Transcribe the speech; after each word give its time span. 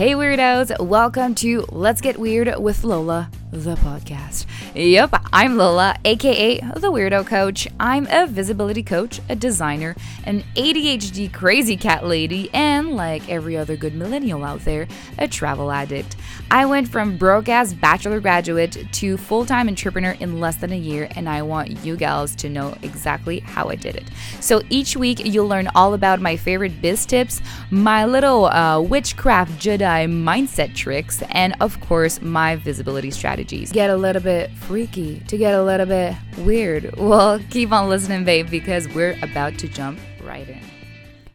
Hey, 0.00 0.12
weirdos, 0.12 0.80
welcome 0.80 1.34
to 1.34 1.66
Let's 1.68 2.00
Get 2.00 2.16
Weird 2.16 2.58
with 2.58 2.84
Lola, 2.84 3.30
the 3.52 3.74
podcast. 3.76 4.46
Yep, 4.74 5.24
I'm 5.32 5.56
Lola, 5.56 5.96
aka 6.04 6.60
the 6.60 6.92
Weirdo 6.92 7.26
Coach. 7.26 7.66
I'm 7.80 8.06
a 8.08 8.26
visibility 8.26 8.82
coach, 8.82 9.20
a 9.28 9.34
designer, 9.34 9.96
an 10.24 10.44
ADHD 10.54 11.32
crazy 11.32 11.76
cat 11.76 12.06
lady, 12.06 12.48
and 12.54 12.94
like 12.94 13.28
every 13.28 13.56
other 13.56 13.76
good 13.76 13.94
millennial 13.94 14.44
out 14.44 14.60
there, 14.64 14.86
a 15.18 15.26
travel 15.26 15.72
addict. 15.72 16.16
I 16.50 16.66
went 16.66 16.88
from 16.88 17.16
broke 17.16 17.48
ass 17.48 17.72
bachelor 17.72 18.20
graduate 18.20 18.86
to 18.92 19.16
full 19.16 19.44
time 19.44 19.68
entrepreneur 19.68 20.12
in 20.20 20.38
less 20.38 20.56
than 20.56 20.72
a 20.72 20.78
year, 20.78 21.08
and 21.16 21.28
I 21.28 21.42
want 21.42 21.84
you 21.84 21.96
gals 21.96 22.36
to 22.36 22.48
know 22.48 22.76
exactly 22.82 23.40
how 23.40 23.68
I 23.68 23.74
did 23.74 23.96
it. 23.96 24.04
So 24.40 24.62
each 24.70 24.96
week, 24.96 25.24
you'll 25.24 25.48
learn 25.48 25.68
all 25.74 25.94
about 25.94 26.20
my 26.20 26.36
favorite 26.36 26.80
biz 26.80 27.04
tips, 27.04 27.40
my 27.70 28.04
little 28.04 28.46
uh, 28.46 28.80
witchcraft 28.80 29.52
Jedi 29.52 30.08
mindset 30.08 30.74
tricks, 30.74 31.22
and 31.30 31.56
of 31.60 31.80
course, 31.80 32.22
my 32.22 32.54
visibility 32.56 33.10
strategies. 33.40 33.72
Get 33.72 33.90
a 33.90 33.96
little 33.96 34.22
bit 34.22 34.50
freaky, 34.50 35.20
to 35.20 35.36
get 35.36 35.54
a 35.54 35.62
little 35.62 35.86
bit 35.86 36.14
weird. 36.38 36.94
Well, 37.10 37.40
keep 37.50 37.72
on 37.72 37.88
listening, 37.88 38.24
babe, 38.24 38.50
because 38.50 38.86
we're 38.88 39.18
about 39.22 39.58
to 39.58 39.68
jump 39.68 39.98
right 40.22 40.48
in. 40.48 40.60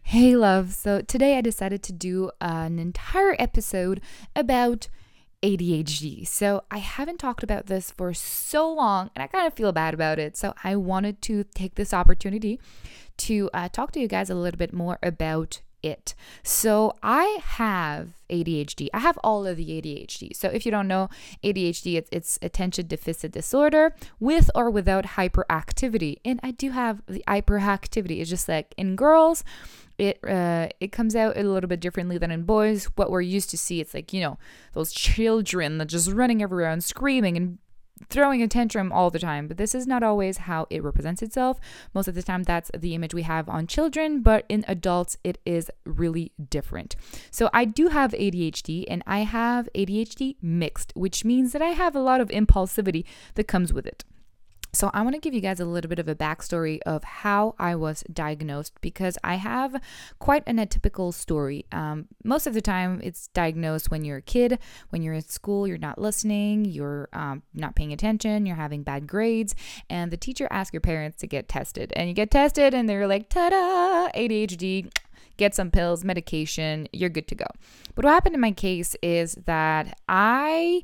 Hey, 0.04 0.36
love. 0.36 0.74
So 0.74 1.02
today 1.02 1.38
I 1.38 1.42
decided 1.42 1.82
to 1.84 1.94
do 1.94 2.32
an 2.40 2.78
entire 2.80 3.36
episode 3.40 4.00
about 4.36 4.88
ADHD. 5.42 6.26
So 6.28 6.64
I 6.72 6.78
haven't 6.78 7.18
talked 7.18 7.44
about 7.44 7.66
this 7.66 7.92
for 7.92 8.14
so 8.14 8.72
long 8.72 9.10
and 9.16 9.24
I 9.24 9.28
kind 9.28 9.48
of 9.48 9.54
feel 9.54 9.72
bad 9.72 9.94
about 9.94 10.20
it. 10.20 10.38
So 10.38 10.54
I 10.64 10.76
wanted 10.76 11.22
to 11.24 11.44
take 11.44 11.76
this 11.76 11.94
opportunity 11.94 12.60
to 13.18 13.50
uh, 13.54 13.68
talk 13.70 13.92
to 13.94 14.00
you 14.00 14.08
guys 14.08 14.30
a 14.30 14.36
little 14.36 14.58
bit 14.58 14.72
more 14.72 15.00
about 15.04 15.62
it. 15.86 16.16
So 16.44 16.94
I 17.04 17.40
have 17.44 18.10
ADHD. 18.30 18.90
I 18.94 19.00
have 19.00 19.18
all 19.24 19.46
of 19.46 19.58
the 19.58 19.68
ADHD. 19.68 20.36
So 20.36 20.50
if 20.50 20.66
you 20.66 20.72
don't 20.72 20.88
know, 20.88 21.10
ADHD 21.44 21.96
it's, 21.96 22.10
it's 22.12 22.40
attention 22.42 22.88
deficit 22.88 23.32
disorder 23.32 23.96
with 24.20 24.50
or 24.56 24.70
without 24.70 25.06
hyperactivity. 25.06 26.18
And 26.26 26.40
I 26.44 26.52
do 26.52 26.72
have 26.72 27.02
the 27.08 27.24
hyperactivity. 27.28 28.20
It's 28.20 28.30
just 28.30 28.50
like 28.50 28.74
in 28.78 28.96
girls, 28.96 29.44
it 29.98 30.20
uh, 30.28 30.68
it 30.80 30.92
comes 30.92 31.16
out 31.16 31.38
a 31.38 31.44
little 31.44 31.70
bit 31.70 31.80
differently 31.80 32.18
than 32.18 32.32
in 32.32 32.44
boys. 32.44 32.86
What 32.96 33.10
we're 33.10 33.22
used 33.22 33.50
to 33.52 33.58
see, 33.58 33.80
it's 33.80 33.94
like 33.94 34.12
you 34.12 34.22
know 34.22 34.38
those 34.74 34.92
children 34.92 35.78
that 35.78 35.86
just 35.86 36.12
running 36.12 36.42
everywhere 36.42 36.72
and 36.72 36.84
screaming 36.84 37.38
and 37.38 37.60
throwing 38.10 38.42
a 38.42 38.48
tantrum 38.48 38.92
all 38.92 39.10
the 39.10 39.20
time, 39.20 39.48
but 39.48 39.58
this 39.58 39.74
is 39.74 39.88
not 39.88 40.04
always 40.04 40.38
how 40.38 40.68
it 40.70 40.84
represents 40.84 41.22
itself. 41.22 41.60
Most 41.94 42.08
of 42.08 42.16
the 42.16 42.24
time, 42.24 42.44
that's 42.44 42.72
the 42.78 42.94
image 42.96 43.14
we 43.14 43.24
have 43.24 43.48
on 43.50 43.68
children, 43.68 44.22
but 44.22 44.46
in 44.50 44.66
adults, 44.68 45.18
it 45.24 45.38
is 45.46 45.72
really 45.86 46.32
different. 46.50 46.96
So, 47.32 47.50
I 47.54 47.66
do 47.66 47.88
have 47.88 48.12
ADHD 48.12 48.86
and 48.88 49.04
I 49.08 49.20
have 49.20 49.70
ADHD 49.76 50.36
mixed, 50.42 50.92
which 50.96 51.24
means 51.24 51.52
that 51.54 51.62
I 51.62 51.70
have 51.70 51.96
a 51.96 52.02
lot 52.02 52.22
of 52.22 52.30
impulsivity 52.30 53.06
that 53.36 53.48
comes 53.48 53.72
with 53.74 53.86
it. 53.86 54.04
So, 54.76 54.92
I 54.94 55.04
want 55.04 55.16
to 55.16 55.22
give 55.22 55.34
you 55.34 55.40
guys 55.40 55.62
a 55.62 55.66
little 55.66 55.88
bit 55.88 56.00
of 56.00 56.10
a 56.10 56.16
backstory 56.16 56.80
of 56.86 57.04
how 57.06 57.56
I 57.58 57.76
was 57.76 58.04
diagnosed 58.12 58.74
because 58.82 59.18
I 59.24 59.36
have 59.36 59.82
quite 60.20 60.44
an 60.48 60.58
atypical 60.58 61.14
story. 61.14 61.66
Um, 61.72 62.08
most 62.26 62.46
of 62.46 62.54
the 62.54 62.62
time, 62.62 63.00
it's 63.02 63.28
diagnosed 63.28 63.90
when 63.90 64.04
you're 64.04 64.18
a 64.18 64.22
kid, 64.22 64.60
when 64.90 65.02
you're 65.02 65.14
at 65.14 65.32
school, 65.32 65.66
you're 65.66 65.78
not 65.78 65.98
listening, 65.98 66.66
you're 66.66 67.08
um, 67.14 67.42
not 67.54 67.76
paying 67.76 67.94
attention, 67.94 68.46
you're 68.46 68.58
having 68.58 68.84
bad 68.84 69.08
grades, 69.08 69.56
and 69.90 70.12
the 70.12 70.18
teacher 70.18 70.46
asks 70.52 70.74
your 70.74 70.82
parents 70.82 71.20
to 71.20 71.28
get 71.28 71.48
tested. 71.48 71.94
And 71.96 72.10
you 72.10 72.14
get 72.14 72.30
tested, 72.30 72.74
and 72.74 72.90
they're 72.90 73.08
like, 73.08 73.30
ta 73.30 73.50
da, 73.50 74.10
ADHD 74.12 74.92
get 75.38 75.56
some 75.56 75.72
pills, 75.72 76.04
medication, 76.04 76.88
you're 76.92 77.10
good 77.10 77.28
to 77.30 77.36
go. 77.36 77.48
But 77.94 78.06
what 78.06 78.14
happened 78.14 78.36
in 78.36 78.42
my 78.42 78.52
case 78.52 78.96
is 79.02 79.36
that 79.46 79.98
I 80.10 80.84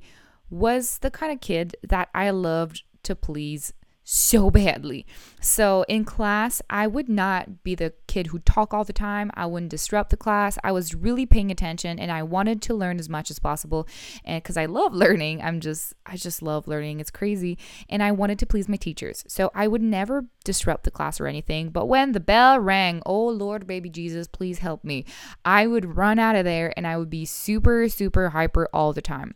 was 0.50 0.98
the 1.00 1.12
kind 1.12 1.32
of 1.32 1.42
kid 1.42 1.76
that 1.84 2.10
I 2.14 2.30
loved 2.32 2.84
to 3.04 3.16
please 3.16 3.74
so 4.14 4.52
badly. 4.52 5.06
So 5.40 5.86
in 5.88 6.04
class, 6.04 6.62
I 6.70 6.86
would 6.86 7.08
not 7.08 7.64
be 7.64 7.76
the 7.76 7.94
kid 8.08 8.28
who 8.28 8.40
talk 8.40 8.74
all 8.74 8.84
the 8.84 8.92
time. 8.92 9.32
I 9.36 9.46
wouldn't 9.46 9.72
disrupt 9.72 10.10
the 10.10 10.18
class. 10.18 10.58
I 10.66 10.74
was 10.74 10.94
really 10.94 11.26
paying 11.26 11.50
attention 11.50 11.98
and 11.98 12.12
I 12.12 12.22
wanted 12.22 12.62
to 12.64 12.74
learn 12.74 13.00
as 13.00 13.08
much 13.08 13.32
as 13.32 13.40
possible. 13.40 13.88
And 14.26 14.44
cuz 14.44 14.58
I 14.58 14.66
love 14.66 14.94
learning, 15.04 15.42
I'm 15.42 15.62
just 15.62 15.94
I 16.06 16.18
just 16.18 16.42
love 16.42 16.68
learning. 16.68 17.00
It's 17.00 17.10
crazy. 17.10 17.58
And 17.88 18.04
I 18.04 18.12
wanted 18.12 18.38
to 18.40 18.46
please 18.46 18.68
my 18.68 18.76
teachers. 18.76 19.24
So 19.30 19.50
I 19.56 19.70
would 19.70 19.82
never 19.82 20.26
disrupt 20.44 20.84
the 20.84 20.92
class 20.92 21.22
or 21.22 21.28
anything. 21.28 21.70
But 21.70 21.86
when 21.86 22.12
the 22.12 22.20
bell 22.20 22.60
rang, 22.60 23.02
oh 23.06 23.28
Lord 23.28 23.66
baby 23.66 23.90
Jesus, 23.90 24.28
please 24.28 24.60
help 24.60 24.84
me. 24.84 25.06
I 25.46 25.68
would 25.68 25.96
run 25.96 26.20
out 26.20 26.36
of 26.36 26.44
there 26.44 26.74
and 26.76 26.86
I 26.86 26.98
would 26.98 27.10
be 27.10 27.24
super 27.24 27.88
super 27.88 28.32
hyper 28.32 28.68
all 28.74 28.92
the 28.92 29.02
time 29.02 29.36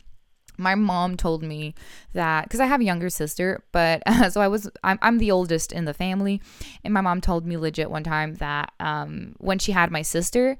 my 0.58 0.76
mom 0.76 1.18
told 1.18 1.44
me 1.44 1.74
that 2.14 2.44
because 2.44 2.60
I 2.60 2.66
have 2.66 2.82
a 2.82 2.86
younger 2.86 3.10
sister, 3.10 3.64
but 3.72 4.02
uh, 4.06 4.30
so 4.30 4.42
I 4.42 4.48
was 4.48 4.70
I'm, 4.84 5.00
I'm 5.02 5.18
the 5.18 5.32
oldest 5.32 5.72
in 5.72 5.86
the 5.86 5.94
family, 5.94 6.42
and 6.84 6.94
my 6.94 7.02
mom 7.02 7.22
told 7.22 7.46
me 7.46 7.58
legit 7.58 7.90
one 7.90 8.04
time 8.04 8.36
that 8.36 8.74
um, 8.80 9.36
when 9.38 9.60
she 9.60 9.72
had 9.72 9.92
my 9.92 10.02
sister, 10.02 10.58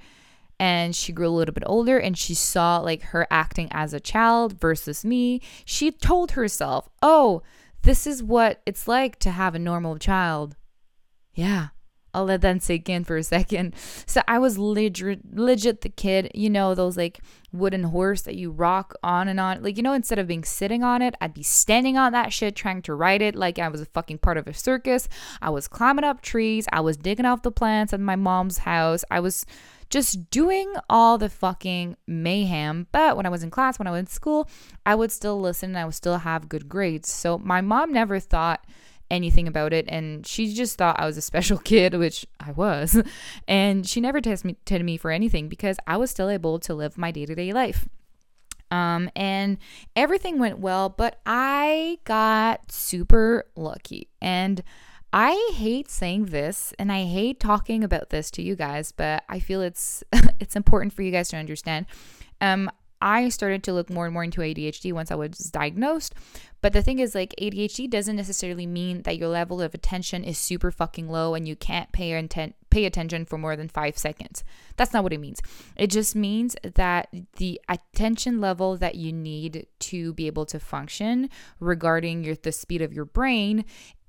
and 0.60 0.96
she 0.96 1.12
grew 1.12 1.28
a 1.28 1.30
little 1.30 1.54
bit 1.54 1.64
older 1.66 1.98
and 2.00 2.18
she 2.18 2.34
saw 2.34 2.80
like 2.80 3.02
her 3.04 3.28
acting 3.30 3.68
as 3.72 3.94
a 3.94 4.00
child 4.00 4.60
versus 4.60 5.04
me, 5.04 5.42
she 5.66 5.92
told 5.92 6.32
herself, 6.32 6.90
"Oh, 7.02 7.42
this 7.84 8.08
is 8.08 8.24
what 8.24 8.62
it's 8.66 8.88
like 8.88 9.20
to 9.20 9.32
have 9.32 9.56
a 9.56 9.60
normal 9.60 9.98
child." 9.98 10.56
Yeah, 11.34 11.68
I'll 12.16 12.26
let 12.26 12.42
that 12.42 12.64
sink 12.64 12.88
in 12.90 13.04
for 13.04 13.18
a 13.18 13.24
second. 13.24 13.76
So 14.08 14.22
I 14.28 14.40
was 14.40 14.58
legit, 14.58 15.36
legit 15.36 15.82
the 15.82 15.90
kid, 15.90 16.32
you 16.34 16.50
know, 16.50 16.74
those 16.74 16.96
like 16.96 17.20
wooden 17.52 17.84
horse 17.84 18.22
that 18.22 18.36
you 18.36 18.52
rock 18.52 18.94
on 19.04 19.28
and 19.28 19.40
on. 19.40 19.64
Like, 19.64 19.78
you 19.78 19.84
know, 19.84 19.94
instead 19.94 20.20
of 20.20 20.28
being 20.28 20.44
sitting 20.44 20.84
on 20.84 21.02
it, 21.02 21.16
I'd 21.20 21.34
be 21.34 21.44
standing 21.44 21.98
on 21.98 22.12
that 22.14 22.32
shit 22.32 22.56
trying 22.56 22.82
to 22.84 22.94
ride 22.94 23.22
it 23.22 23.36
like 23.36 23.60
I 23.60 23.68
was 23.68 23.82
a 23.82 23.86
fucking 23.86 24.20
part 24.20 24.38
of 24.38 24.48
a 24.48 24.54
circus. 24.54 25.10
I 25.42 25.50
was 25.50 25.68
climbing 25.68 26.06
up 26.06 26.22
trees. 26.22 26.68
I 26.72 26.82
was 26.82 26.98
digging 26.98 27.26
off 27.26 27.42
the 27.42 27.52
plants 27.52 27.94
at 27.94 28.00
my 28.00 28.16
mom's 28.16 28.60
house. 28.60 29.04
I 29.10 29.20
was 29.20 29.46
just 29.90 30.30
doing 30.30 30.74
all 30.90 31.18
the 31.18 31.30
fucking 31.30 31.98
mayhem. 32.08 32.88
But 32.92 33.18
when 33.18 33.26
I 33.26 33.30
was 33.30 33.44
in 33.44 33.52
class, 33.52 33.80
when 33.80 33.88
I 33.88 33.92
was 33.92 34.00
in 34.00 34.08
school, 34.08 34.50
I 34.86 34.96
would 34.96 35.12
still 35.12 35.40
listen 35.40 35.72
and 35.72 35.80
I 35.80 35.86
would 35.86 35.96
still 35.96 36.20
have 36.20 36.50
good 36.50 36.70
grades. 36.70 37.12
So 37.12 37.38
my 37.38 37.62
mom 37.62 37.92
never 37.92 38.20
thought 38.20 38.66
anything 39.12 39.48
about 39.48 39.74
it 39.74 39.86
and 39.88 40.26
she 40.26 40.54
just 40.54 40.78
thought 40.78 41.00
I 41.00 41.06
was 41.06 41.18
a 41.18 41.22
special 41.22 41.58
kid 41.72 41.96
which 41.96 42.26
I 42.40 42.52
was. 42.52 43.02
And 43.48 43.88
she 43.88 44.02
never 44.02 44.22
tested 44.22 44.84
me, 44.84 44.98
for 44.98 45.12
anything 45.12 45.48
because 45.48 45.78
I 45.88 45.98
was 45.98 46.10
still 46.10 46.30
able 46.30 46.60
to 46.60 46.74
live 46.74 46.98
my 46.98 47.12
day-to-day 47.12 47.54
life. 47.54 47.88
Um, 48.72 49.12
and 49.16 49.58
everything 49.96 50.40
went 50.40 50.60
well 50.60 50.90
but 50.90 51.20
I 51.26 52.00
got 52.04 52.72
super 52.72 53.46
lucky. 53.56 54.10
And 54.22 54.64
I 55.14 55.52
hate 55.56 55.90
saying 55.90 56.26
this 56.26 56.74
and 56.78 56.92
I 56.92 57.06
hate 57.06 57.40
talking 57.40 57.84
about 57.84 58.10
this 58.10 58.32
to 58.32 58.42
you 58.42 58.56
guys 58.56 58.92
but 58.92 59.24
I 59.30 59.40
feel 59.40 59.62
it's 59.62 60.04
it's 60.40 60.56
important 60.56 60.94
for 60.94 61.04
you 61.04 61.12
guys 61.12 61.30
to 61.30 61.38
understand. 61.38 61.86
Um 62.42 62.70
I 63.02 63.30
started 63.30 63.64
to 63.64 63.74
look 63.74 63.90
more 63.90 64.06
and 64.06 64.14
more 64.14 64.24
into 64.24 64.42
ADHD 64.42 64.94
once 64.94 65.12
I 65.12 65.16
was 65.16 65.38
diagnosed. 65.38 66.16
But 66.62 66.74
the 66.74 66.82
thing 66.82 67.00
is, 67.00 67.14
like, 67.14 67.36
ADHD 67.40 67.90
doesn't 67.90 68.16
necessarily 68.16 68.66
mean 68.66 69.04
that 69.04 69.18
your 69.18 69.30
level 69.30 69.62
of 69.62 69.74
attention 69.74 70.24
is 70.24 70.38
super 70.38 70.72
fucking 70.72 71.10
low 71.10 71.36
and 71.36 71.48
you 71.48 71.56
can't 71.56 71.92
pay, 71.92 72.12
intent, 72.12 72.56
pay 72.70 72.86
attention 72.86 73.26
for 73.26 73.38
more 73.38 73.56
than 73.56 73.70
five 73.70 73.98
seconds. 73.98 74.44
That's 74.76 74.92
not 74.92 75.04
what 75.04 75.14
it 75.14 75.20
means. 75.20 75.42
It 75.76 75.92
just 75.92 76.16
means 76.16 76.56
that 76.64 77.10
the 77.38 77.62
attention 77.70 78.42
level 78.42 78.78
that 78.78 78.96
you 78.96 79.14
need 79.14 79.68
to 79.80 80.14
be 80.14 80.28
able 80.28 80.46
to 80.48 80.60
function 80.60 81.30
regarding 81.60 82.24
your, 82.24 82.36
the 82.36 82.52
speed 82.52 82.82
of 82.82 82.94
your 82.94 83.06
brain 83.06 83.66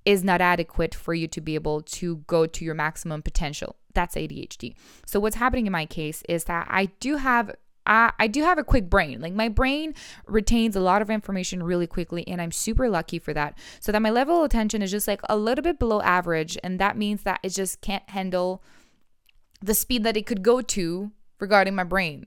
is 0.07 0.23
not 0.23 0.41
adequate 0.41 0.95
for 0.95 1.13
you 1.13 1.27
to 1.27 1.41
be 1.41 1.57
able 1.57 1.83
to 1.83 2.19
go 2.29 2.47
to 2.47 2.65
your 2.65 2.75
maximum 2.75 3.21
potential. 3.21 3.77
That's 3.93 4.15
ADHD. 4.15 4.75
So, 5.05 5.19
what's 5.19 5.37
happening 5.37 5.67
in 5.67 5.73
my 5.73 5.85
case 5.85 6.23
is 6.29 6.45
that 6.45 6.67
I 6.71 6.87
do 7.01 7.17
have 7.17 7.51
I, 7.87 8.13
I 8.19 8.27
do 8.27 8.43
have 8.43 8.59
a 8.59 8.65
quick 8.65 8.91
brain. 8.91 9.21
Like 9.21 9.33
my 9.33 9.49
brain 9.49 9.95
retains 10.27 10.77
a 10.77 10.81
lot 10.81 11.03
of 11.03 11.11
information 11.11 11.63
really 11.63 11.87
quickly, 11.87 12.27
and 12.27 12.41
I'm 12.43 12.53
super 12.53 12.89
lucky 12.89 13.19
for 13.19 13.33
that. 13.35 13.57
So 13.81 13.93
that 13.93 14.03
my 14.03 14.11
level 14.11 14.39
of 14.39 14.45
attention 14.45 14.83
is 14.83 14.91
just 14.91 15.09
like 15.09 15.21
a 15.29 15.37
little 15.37 15.63
bit 15.63 15.79
below 15.79 16.01
average, 16.03 16.59
and 16.63 16.79
that 16.81 16.97
means 16.97 17.23
that 17.23 17.41
it 17.43 17.51
just 17.51 17.81
can't 17.81 18.09
handle 18.11 18.63
the 19.63 19.75
speed 19.75 20.05
that 20.05 20.17
it 20.17 20.27
could 20.27 20.43
go 20.43 20.61
to 20.61 21.13
regarding 21.39 21.75
my 21.75 21.85
brain. 21.85 22.27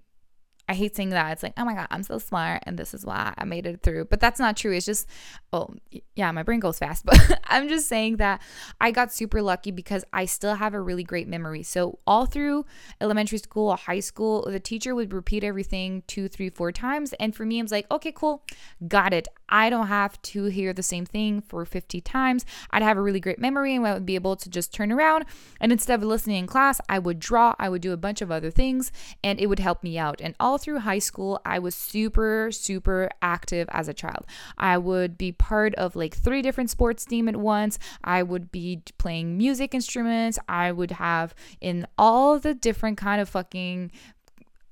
I 0.69 0.73
hate 0.73 0.95
saying 0.95 1.09
that. 1.09 1.31
It's 1.31 1.41
like, 1.41 1.53
oh 1.57 1.65
my 1.65 1.73
God, 1.73 1.87
I'm 1.89 2.03
so 2.03 2.19
smart 2.19 2.61
and 2.67 2.77
this 2.77 2.93
is 2.93 3.03
why 3.03 3.33
I 3.35 3.43
made 3.43 3.65
it 3.65 3.81
through. 3.81 4.05
But 4.05 4.19
that's 4.19 4.39
not 4.39 4.55
true. 4.55 4.71
It's 4.71 4.85
just, 4.85 5.07
oh, 5.51 5.73
yeah, 6.15 6.31
my 6.31 6.43
brain 6.43 6.59
goes 6.59 6.77
fast. 6.77 7.05
But 7.09 7.39
I'm 7.45 7.67
just 7.67 7.87
saying 7.87 8.17
that 8.17 8.39
I 8.79 8.91
got 8.91 9.11
super 9.11 9.41
lucky 9.41 9.71
because 9.71 10.05
I 10.13 10.25
still 10.25 10.53
have 10.53 10.75
a 10.75 10.81
really 10.81 11.03
great 11.03 11.27
memory. 11.27 11.63
So, 11.63 11.97
all 12.05 12.27
through 12.27 12.65
elementary 13.01 13.39
school, 13.39 13.75
high 13.75 13.99
school, 13.99 14.45
the 14.47 14.59
teacher 14.59 14.93
would 14.93 15.11
repeat 15.11 15.43
everything 15.43 16.03
two, 16.05 16.27
three, 16.27 16.51
four 16.51 16.71
times. 16.71 17.13
And 17.19 17.35
for 17.35 17.45
me, 17.45 17.59
I'm 17.59 17.65
like, 17.71 17.87
okay, 17.89 18.11
cool, 18.11 18.43
got 18.87 19.11
it. 19.11 19.27
I 19.49 19.71
don't 19.71 19.87
have 19.87 20.21
to 20.21 20.45
hear 20.45 20.71
the 20.71 20.83
same 20.83 21.05
thing 21.05 21.41
for 21.41 21.65
50 21.65 21.99
times. 22.01 22.45
I'd 22.69 22.83
have 22.83 22.97
a 22.97 23.01
really 23.01 23.19
great 23.19 23.39
memory 23.39 23.75
and 23.75 23.87
I 23.87 23.93
would 23.93 24.05
be 24.05 24.15
able 24.15 24.35
to 24.35 24.49
just 24.49 24.71
turn 24.71 24.91
around. 24.91 25.25
And 25.59 25.71
instead 25.71 25.99
of 25.99 26.05
listening 26.05 26.37
in 26.37 26.47
class, 26.47 26.79
I 26.87 26.99
would 26.99 27.19
draw, 27.19 27.55
I 27.57 27.69
would 27.69 27.81
do 27.81 27.91
a 27.91 27.97
bunch 27.97 28.21
of 28.21 28.29
other 28.29 28.51
things, 28.51 28.91
and 29.23 29.39
it 29.39 29.47
would 29.47 29.59
help 29.59 29.83
me 29.83 29.97
out. 29.97 30.21
And 30.21 30.35
all 30.39 30.58
through 30.61 30.79
high 30.79 30.99
school, 30.99 31.39
I 31.45 31.59
was 31.59 31.75
super, 31.75 32.51
super 32.51 33.09
active 33.21 33.67
as 33.71 33.87
a 33.87 33.93
child. 33.93 34.25
I 34.57 34.77
would 34.77 35.17
be 35.17 35.31
part 35.31 35.73
of 35.75 35.95
like 35.95 36.15
three 36.15 36.41
different 36.41 36.69
sports 36.69 37.05
team 37.05 37.27
at 37.27 37.35
once. 37.35 37.79
I 38.03 38.23
would 38.23 38.51
be 38.51 38.81
playing 38.97 39.37
music 39.37 39.73
instruments. 39.73 40.39
I 40.47 40.71
would 40.71 40.91
have 40.91 41.33
in 41.61 41.87
all 41.97 42.39
the 42.39 42.53
different 42.53 42.97
kind 42.97 43.21
of 43.21 43.29
fucking 43.29 43.91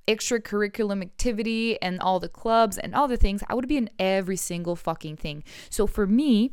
extracurriculum 0.08 1.02
activity 1.02 1.82
and 1.82 2.00
all 2.00 2.20
the 2.20 2.30
clubs 2.30 2.78
and 2.78 2.96
all 2.96 3.08
the 3.08 3.18
things. 3.18 3.44
I 3.50 3.56
would 3.56 3.68
be 3.68 3.78
in 3.78 3.90
every 4.00 4.38
single 4.38 4.76
fucking 4.76 5.18
thing. 5.18 5.44
So 5.70 5.86
for 5.86 6.08
me, 6.08 6.52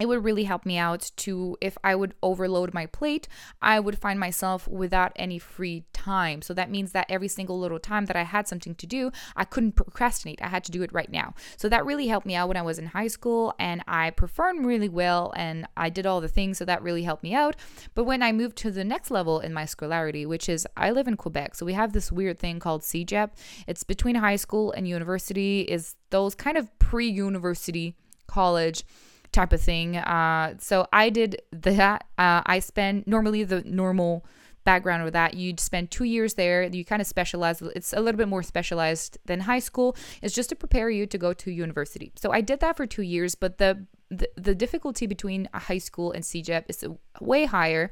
it 0.00 0.06
would 0.06 0.24
really 0.24 0.44
help 0.44 0.64
me 0.64 0.78
out 0.78 1.10
to 1.18 1.56
if 1.60 1.76
I 1.84 1.94
would 1.94 2.14
overload 2.22 2.72
my 2.72 2.86
plate, 2.86 3.28
I 3.60 3.78
would 3.78 3.98
find 3.98 4.18
myself 4.18 4.66
without 4.66 5.12
any 5.16 5.38
free 5.38 5.84
time. 5.92 6.40
So 6.40 6.54
that 6.54 6.70
means 6.70 6.92
that 6.92 7.06
every 7.10 7.28
single 7.28 7.60
little 7.60 7.78
time 7.78 8.06
that 8.06 8.16
I 8.16 8.22
had 8.22 8.48
something 8.48 8.74
to 8.76 8.86
do, 8.86 9.12
I 9.36 9.44
couldn't 9.44 9.72
procrastinate. 9.72 10.40
I 10.42 10.48
had 10.48 10.64
to 10.64 10.72
do 10.72 10.82
it 10.82 10.92
right 10.92 11.10
now. 11.10 11.34
So 11.58 11.68
that 11.68 11.84
really 11.84 12.08
helped 12.08 12.26
me 12.26 12.34
out 12.34 12.48
when 12.48 12.56
I 12.56 12.62
was 12.62 12.78
in 12.78 12.86
high 12.86 13.08
school 13.08 13.54
and 13.58 13.84
I 13.86 14.10
performed 14.10 14.64
really 14.64 14.88
well 14.88 15.32
and 15.36 15.68
I 15.76 15.90
did 15.90 16.06
all 16.06 16.22
the 16.22 16.28
things. 16.28 16.56
So 16.56 16.64
that 16.64 16.82
really 16.82 17.02
helped 17.02 17.22
me 17.22 17.34
out. 17.34 17.56
But 17.94 18.04
when 18.04 18.22
I 18.22 18.32
moved 18.32 18.56
to 18.58 18.70
the 18.70 18.84
next 18.84 19.10
level 19.10 19.40
in 19.40 19.52
my 19.52 19.66
scholarity, 19.66 20.24
which 20.26 20.48
is 20.48 20.66
I 20.76 20.90
live 20.92 21.08
in 21.08 21.18
Quebec, 21.18 21.54
so 21.54 21.66
we 21.66 21.74
have 21.74 21.92
this 21.92 22.10
weird 22.10 22.38
thing 22.38 22.58
called 22.58 22.82
CEGEP. 22.82 23.30
It's 23.66 23.84
between 23.84 24.14
high 24.14 24.36
school 24.36 24.72
and 24.72 24.88
university, 24.88 25.60
is 25.62 25.96
those 26.08 26.34
kind 26.34 26.56
of 26.56 26.76
pre-university 26.78 27.96
college 28.26 28.84
type 29.32 29.52
of 29.52 29.60
thing. 29.60 29.96
Uh, 29.96 30.54
so 30.58 30.86
I 30.92 31.10
did 31.10 31.42
that. 31.52 32.04
Uh, 32.18 32.42
I 32.46 32.58
spend 32.58 33.06
normally 33.06 33.44
the 33.44 33.62
normal 33.62 34.24
background 34.64 35.02
with 35.04 35.14
that 35.14 35.34
you'd 35.34 35.58
spend 35.58 35.90
two 35.90 36.04
years 36.04 36.34
there 36.34 36.62
you 36.64 36.84
kind 36.84 37.00
of 37.00 37.08
specialize 37.08 37.62
it's 37.74 37.94
a 37.94 38.00
little 38.00 38.18
bit 38.18 38.28
more 38.28 38.42
specialized 38.42 39.16
than 39.24 39.40
high 39.40 39.58
school 39.58 39.96
it's 40.20 40.34
just 40.34 40.50
to 40.50 40.54
prepare 40.54 40.90
you 40.90 41.06
to 41.06 41.16
go 41.16 41.32
to 41.32 41.50
university 41.50 42.12
so 42.14 42.30
i 42.30 42.42
did 42.42 42.60
that 42.60 42.76
for 42.76 42.86
two 42.86 43.02
years 43.02 43.34
but 43.34 43.56
the 43.56 43.86
the, 44.10 44.28
the 44.36 44.54
difficulty 44.54 45.06
between 45.06 45.48
high 45.54 45.78
school 45.78 46.12
and 46.12 46.24
cegep 46.24 46.64
is 46.68 46.84
way 47.20 47.46
higher 47.46 47.90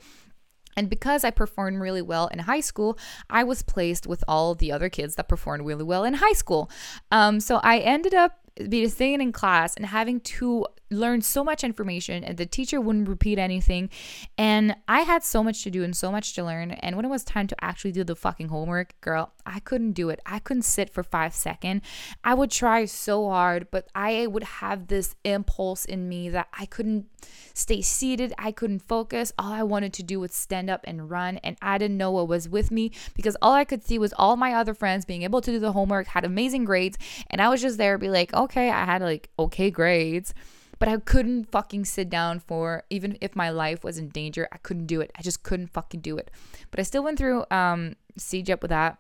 and 0.77 0.89
because 0.89 1.25
I 1.25 1.33
performed 1.33 1.81
really 1.81 2.03
well 2.03 2.29
in 2.29 2.39
high 2.39 2.61
school, 2.61 2.97
I 3.29 3.43
was 3.43 3.63
placed 3.63 4.07
with 4.07 4.23
all 4.29 4.55
the 4.55 4.71
other 4.71 4.89
kids 4.89 5.17
that 5.17 5.27
performed 5.27 5.67
really 5.67 5.83
well 5.83 6.05
in 6.05 6.15
high 6.15 6.35
school. 6.35 6.71
Um, 7.11 7.41
so 7.41 7.57
I 7.65 7.79
ended 7.79 8.15
up 8.15 8.39
being 8.69 8.89
sitting 8.89 9.21
in 9.21 9.33
class 9.33 9.75
and 9.75 9.87
having 9.87 10.21
to 10.21 10.67
learn 10.91 11.21
so 11.21 11.45
much 11.45 11.63
information 11.63 12.25
and 12.25 12.37
the 12.37 12.47
teacher 12.47 12.81
wouldn't 12.81 13.09
repeat 13.09 13.39
anything. 13.39 13.91
And 14.37 14.77
i 14.87 15.01
had 15.01 15.25
so 15.25 15.43
much 15.43 15.63
to 15.65 15.71
do 15.71 15.85
and 15.85 15.97
so 15.97 16.11
much 16.11 16.35
to 16.35 16.45
learn. 16.45 16.73
And 16.73 16.97
when 16.97 17.05
it 17.05 17.09
was 17.09 17.25
time 17.25 17.47
to 17.49 17.65
actually 17.65 17.93
do 17.93 18.05
the 18.05 18.17
fucking 18.17 18.49
homework 18.49 19.01
girl 19.01 19.33
i 19.47 19.61
couldn't 19.61 19.93
do 19.93 20.11
it. 20.11 20.21
I 20.27 20.39
couldn't 20.39 20.63
sit 20.63 20.91
for 20.91 21.03
five 21.03 21.35
seconds. 21.35 21.83
I 22.25 22.35
would 22.35 22.51
try 22.51 22.85
so 22.85 23.29
hard 23.29 23.69
but 23.71 23.89
i 23.95 24.27
would 24.27 24.45
have 24.45 24.89
this 24.89 25.15
impulse 25.25 25.85
in 25.85 26.09
me 26.09 26.29
that 26.31 26.49
i 26.59 26.67
couldn't 26.67 27.07
stay 27.55 27.83
seated. 27.83 28.33
I 28.39 28.53
couldn't 28.53 28.81
focus. 28.81 29.33
All 29.39 29.53
i 29.53 29.63
wanted 29.63 29.93
to 29.95 30.03
do 30.03 30.21
was 30.21 30.33
stand 30.35 30.71
up 30.71 30.83
and 30.85 31.11
run 31.11 31.39
and 31.39 31.57
i 31.61 31.79
didn't 31.79 31.97
know 31.97 32.11
what 32.11 32.29
was 32.29 32.49
with 32.49 32.71
me 32.71 32.93
because 33.15 33.37
all 33.43 33.53
i 33.53 33.65
could 33.65 33.85
see 33.85 33.99
was 33.99 34.13
all 34.17 34.37
my 34.37 34.55
other 34.55 34.75
friends 34.75 35.05
being 35.05 35.23
able 35.23 35.41
to 35.41 35.51
do 35.51 35.59
the 35.59 35.73
homework 35.73 36.07
had 36.09 36.25
amazing 36.25 36.65
grades 36.65 36.99
and 37.31 37.41
i 37.41 37.49
was 37.49 37.61
just 37.61 37.79
there 37.79 37.99
be 37.99 38.09
like 38.09 38.33
okay 38.35 38.71
i 38.71 38.85
had 38.85 39.03
like 39.03 39.29
okay 39.39 39.71
grades 39.71 40.35
but 40.79 40.89
I 40.89 40.97
couldn't 40.99 41.51
fucking 41.51 41.85
sit 41.85 42.09
down 42.09 42.41
for 42.41 42.85
even 42.91 43.19
if 43.21 43.35
my 43.35 43.51
life 43.51 43.85
was 43.85 43.99
in 43.99 44.09
danger. 44.09 44.49
I 44.53 44.59
couldn't 44.59 44.87
do 44.87 45.01
it. 45.01 45.11
I 45.17 45.23
just 45.23 45.43
couldn't 45.43 45.69
fucking 45.69 46.01
do 46.01 46.17
it. 46.17 46.31
But 46.71 46.81
I 46.81 46.83
still 46.83 47.03
went 47.03 47.19
through 47.19 47.45
um 47.51 47.97
CEGEP 48.19 48.63
with 48.63 48.71
that. 48.71 48.99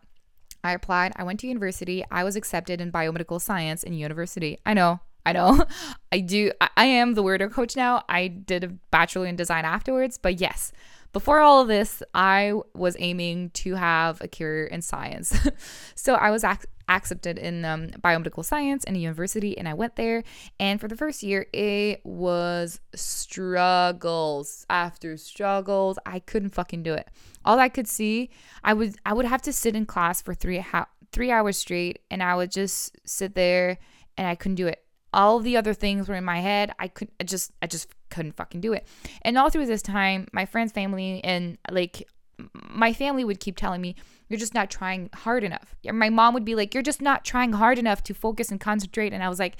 I 0.64 0.72
applied. 0.72 1.12
I 1.16 1.22
went 1.22 1.40
to 1.40 1.46
university. 1.46 2.04
I 2.10 2.24
was 2.24 2.36
accepted 2.36 2.80
in 2.80 2.90
biomedical 2.90 3.40
science 3.40 3.82
in 3.82 3.92
university. 3.92 4.58
I 4.66 4.74
know. 4.74 5.00
I 5.24 5.32
know. 5.32 5.64
I 6.12 6.20
do. 6.20 6.52
I, 6.60 6.68
I 6.76 6.84
am 6.86 7.14
the 7.14 7.22
weirdo 7.22 7.52
coach 7.52 7.76
now. 7.76 8.04
I 8.08 8.28
did 8.28 8.64
a 8.64 8.68
bachelor 8.90 9.26
in 9.26 9.36
design 9.36 9.64
afterwards, 9.64 10.18
but 10.18 10.40
yes, 10.40 10.72
before 11.12 11.40
all 11.40 11.62
of 11.62 11.68
this, 11.68 12.02
I 12.14 12.54
was 12.74 12.96
aiming 12.98 13.50
to 13.50 13.74
have 13.74 14.20
a 14.20 14.28
career 14.28 14.66
in 14.66 14.82
science. 14.82 15.36
so 15.94 16.14
I 16.14 16.30
was 16.30 16.44
ac- 16.44 16.66
accepted 16.88 17.38
in 17.38 17.64
um, 17.64 17.88
biomedical 18.02 18.44
science 18.44 18.84
in 18.84 18.96
a 18.96 18.98
university, 18.98 19.56
and 19.56 19.68
I 19.68 19.74
went 19.74 19.96
there. 19.96 20.24
And 20.58 20.80
for 20.80 20.88
the 20.88 20.96
first 20.96 21.22
year, 21.22 21.46
it 21.52 22.00
was 22.04 22.80
struggles 22.94 24.66
after 24.68 25.16
struggles. 25.16 25.98
I 26.06 26.18
couldn't 26.20 26.50
fucking 26.50 26.82
do 26.82 26.94
it. 26.94 27.08
All 27.44 27.58
I 27.58 27.68
could 27.68 27.88
see, 27.88 28.30
I 28.64 28.74
would 28.74 28.96
I 29.04 29.12
would 29.12 29.26
have 29.26 29.42
to 29.42 29.52
sit 29.52 29.76
in 29.76 29.86
class 29.86 30.20
for 30.22 30.34
three 30.34 30.58
ha- 30.58 30.88
three 31.12 31.30
hours 31.30 31.56
straight, 31.56 32.00
and 32.10 32.22
I 32.22 32.34
would 32.34 32.50
just 32.50 32.96
sit 33.04 33.34
there, 33.34 33.78
and 34.16 34.26
I 34.26 34.34
couldn't 34.34 34.56
do 34.56 34.66
it 34.66 34.84
all 35.10 35.40
the 35.40 35.56
other 35.56 35.72
things 35.72 36.06
were 36.06 36.14
in 36.14 36.22
my 36.22 36.38
head 36.38 36.70
i 36.78 36.86
could 36.86 37.08
I 37.18 37.24
just 37.24 37.50
i 37.62 37.66
just 37.66 37.88
couldn't 38.10 38.36
fucking 38.36 38.60
do 38.60 38.72
it. 38.72 38.86
And 39.22 39.38
all 39.38 39.50
through 39.50 39.66
this 39.66 39.82
time, 39.82 40.26
my 40.32 40.46
friends, 40.46 40.72
family, 40.72 41.22
and 41.24 41.58
like 41.70 42.08
my 42.52 42.92
family 42.92 43.24
would 43.24 43.40
keep 43.40 43.56
telling 43.56 43.80
me, 43.80 43.94
You're 44.28 44.38
just 44.38 44.54
not 44.54 44.70
trying 44.70 45.10
hard 45.14 45.44
enough. 45.44 45.74
My 45.84 46.10
mom 46.10 46.34
would 46.34 46.44
be 46.44 46.54
like, 46.54 46.74
You're 46.74 46.82
just 46.82 47.02
not 47.02 47.24
trying 47.24 47.52
hard 47.52 47.78
enough 47.78 48.02
to 48.04 48.14
focus 48.14 48.50
and 48.50 48.60
concentrate. 48.60 49.12
And 49.12 49.22
I 49.22 49.28
was 49.28 49.38
like, 49.38 49.56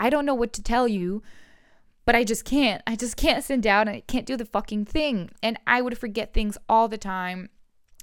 I 0.00 0.10
don't 0.10 0.26
know 0.26 0.34
what 0.34 0.52
to 0.54 0.62
tell 0.62 0.88
you, 0.88 1.22
but 2.04 2.14
I 2.14 2.24
just 2.24 2.44
can't. 2.44 2.82
I 2.86 2.96
just 2.96 3.16
can't 3.16 3.44
sit 3.44 3.60
down 3.60 3.88
and 3.88 3.96
I 3.96 4.00
can't 4.00 4.26
do 4.26 4.36
the 4.36 4.44
fucking 4.44 4.86
thing. 4.86 5.30
And 5.42 5.58
I 5.66 5.82
would 5.82 5.98
forget 5.98 6.32
things 6.32 6.58
all 6.68 6.88
the 6.88 6.98
time 6.98 7.50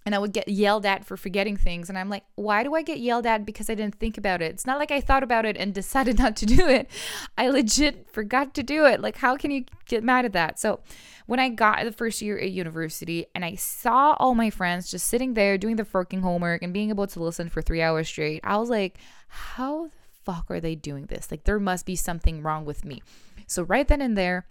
and 0.05 0.15
I 0.15 0.19
would 0.19 0.33
get 0.33 0.47
yelled 0.47 0.85
at 0.85 1.05
for 1.05 1.17
forgetting 1.17 1.57
things. 1.57 1.89
And 1.89 1.97
I'm 1.97 2.09
like, 2.09 2.23
why 2.35 2.63
do 2.63 2.73
I 2.75 2.81
get 2.81 2.99
yelled 2.99 3.25
at 3.25 3.45
because 3.45 3.69
I 3.69 3.75
didn't 3.75 3.95
think 3.95 4.17
about 4.17 4.41
it? 4.41 4.51
It's 4.51 4.65
not 4.65 4.79
like 4.79 4.91
I 4.91 5.01
thought 5.01 5.23
about 5.23 5.45
it 5.45 5.57
and 5.57 5.73
decided 5.79 6.17
not 6.17 6.35
to 6.37 6.45
do 6.45 6.67
it. 6.67 6.89
I 7.37 7.49
legit 7.49 8.09
forgot 8.11 8.53
to 8.55 8.63
do 8.63 8.85
it. 8.85 9.01
Like, 9.01 9.17
how 9.17 9.35
can 9.35 9.51
you 9.51 9.65
get 9.87 10.03
mad 10.03 10.25
at 10.25 10.33
that? 10.33 10.59
So, 10.59 10.79
when 11.25 11.39
I 11.39 11.49
got 11.49 11.83
the 11.83 11.91
first 11.91 12.23
year 12.23 12.39
at 12.39 12.49
university 12.49 13.27
and 13.35 13.45
I 13.45 13.53
saw 13.53 14.15
all 14.17 14.33
my 14.33 14.49
friends 14.49 14.89
just 14.89 15.07
sitting 15.07 15.35
there 15.35 15.59
doing 15.59 15.75
the 15.75 15.85
fucking 15.85 16.21
homework 16.21 16.63
and 16.63 16.73
being 16.73 16.89
able 16.89 17.05
to 17.05 17.21
listen 17.21 17.49
for 17.49 17.61
three 17.61 17.83
hours 17.83 18.07
straight, 18.07 18.41
I 18.43 18.57
was 18.57 18.69
like, 18.71 18.97
how 19.27 19.85
the 19.85 19.91
fuck 20.23 20.49
are 20.49 20.59
they 20.59 20.73
doing 20.73 21.05
this? 21.05 21.29
Like, 21.29 21.43
there 21.43 21.59
must 21.59 21.85
be 21.85 21.95
something 21.95 22.41
wrong 22.41 22.65
with 22.65 22.83
me. 22.83 23.03
So, 23.45 23.61
right 23.61 23.87
then 23.87 24.01
and 24.01 24.17
there, 24.17 24.47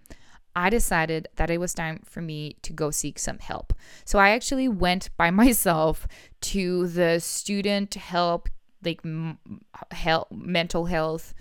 I 0.58 0.70
decided 0.70 1.28
that 1.36 1.50
it 1.50 1.58
was 1.58 1.72
time 1.72 2.00
for 2.04 2.20
me 2.20 2.56
to 2.62 2.72
go 2.72 2.90
seek 2.90 3.20
some 3.20 3.38
help. 3.38 3.72
So 4.04 4.18
I 4.18 4.30
actually 4.30 4.66
went 4.66 5.08
by 5.16 5.30
myself 5.42 6.08
to 6.40 6.88
the 6.88 7.20
student 7.20 7.94
help, 7.94 8.48
like 8.84 9.00
health, 9.92 10.26
mental 10.32 10.86
health 10.86 11.32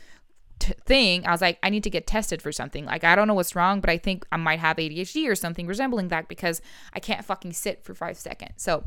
thing. 0.59 1.25
I 1.25 1.31
was 1.31 1.41
like, 1.41 1.57
I 1.63 1.71
need 1.71 1.83
to 1.85 1.89
get 1.89 2.05
tested 2.05 2.43
for 2.43 2.51
something. 2.51 2.85
Like, 2.85 3.03
I 3.03 3.15
don't 3.15 3.27
know 3.27 3.33
what's 3.33 3.55
wrong, 3.55 3.81
but 3.81 3.89
I 3.89 3.97
think 3.97 4.23
I 4.31 4.37
might 4.37 4.59
have 4.59 4.77
ADHD 4.77 5.27
or 5.27 5.33
something 5.33 5.65
resembling 5.65 6.09
that 6.09 6.27
because 6.27 6.61
I 6.93 6.99
can't 6.99 7.25
fucking 7.25 7.53
sit 7.53 7.83
for 7.83 7.95
five 7.95 8.17
seconds. 8.17 8.53
So, 8.57 8.83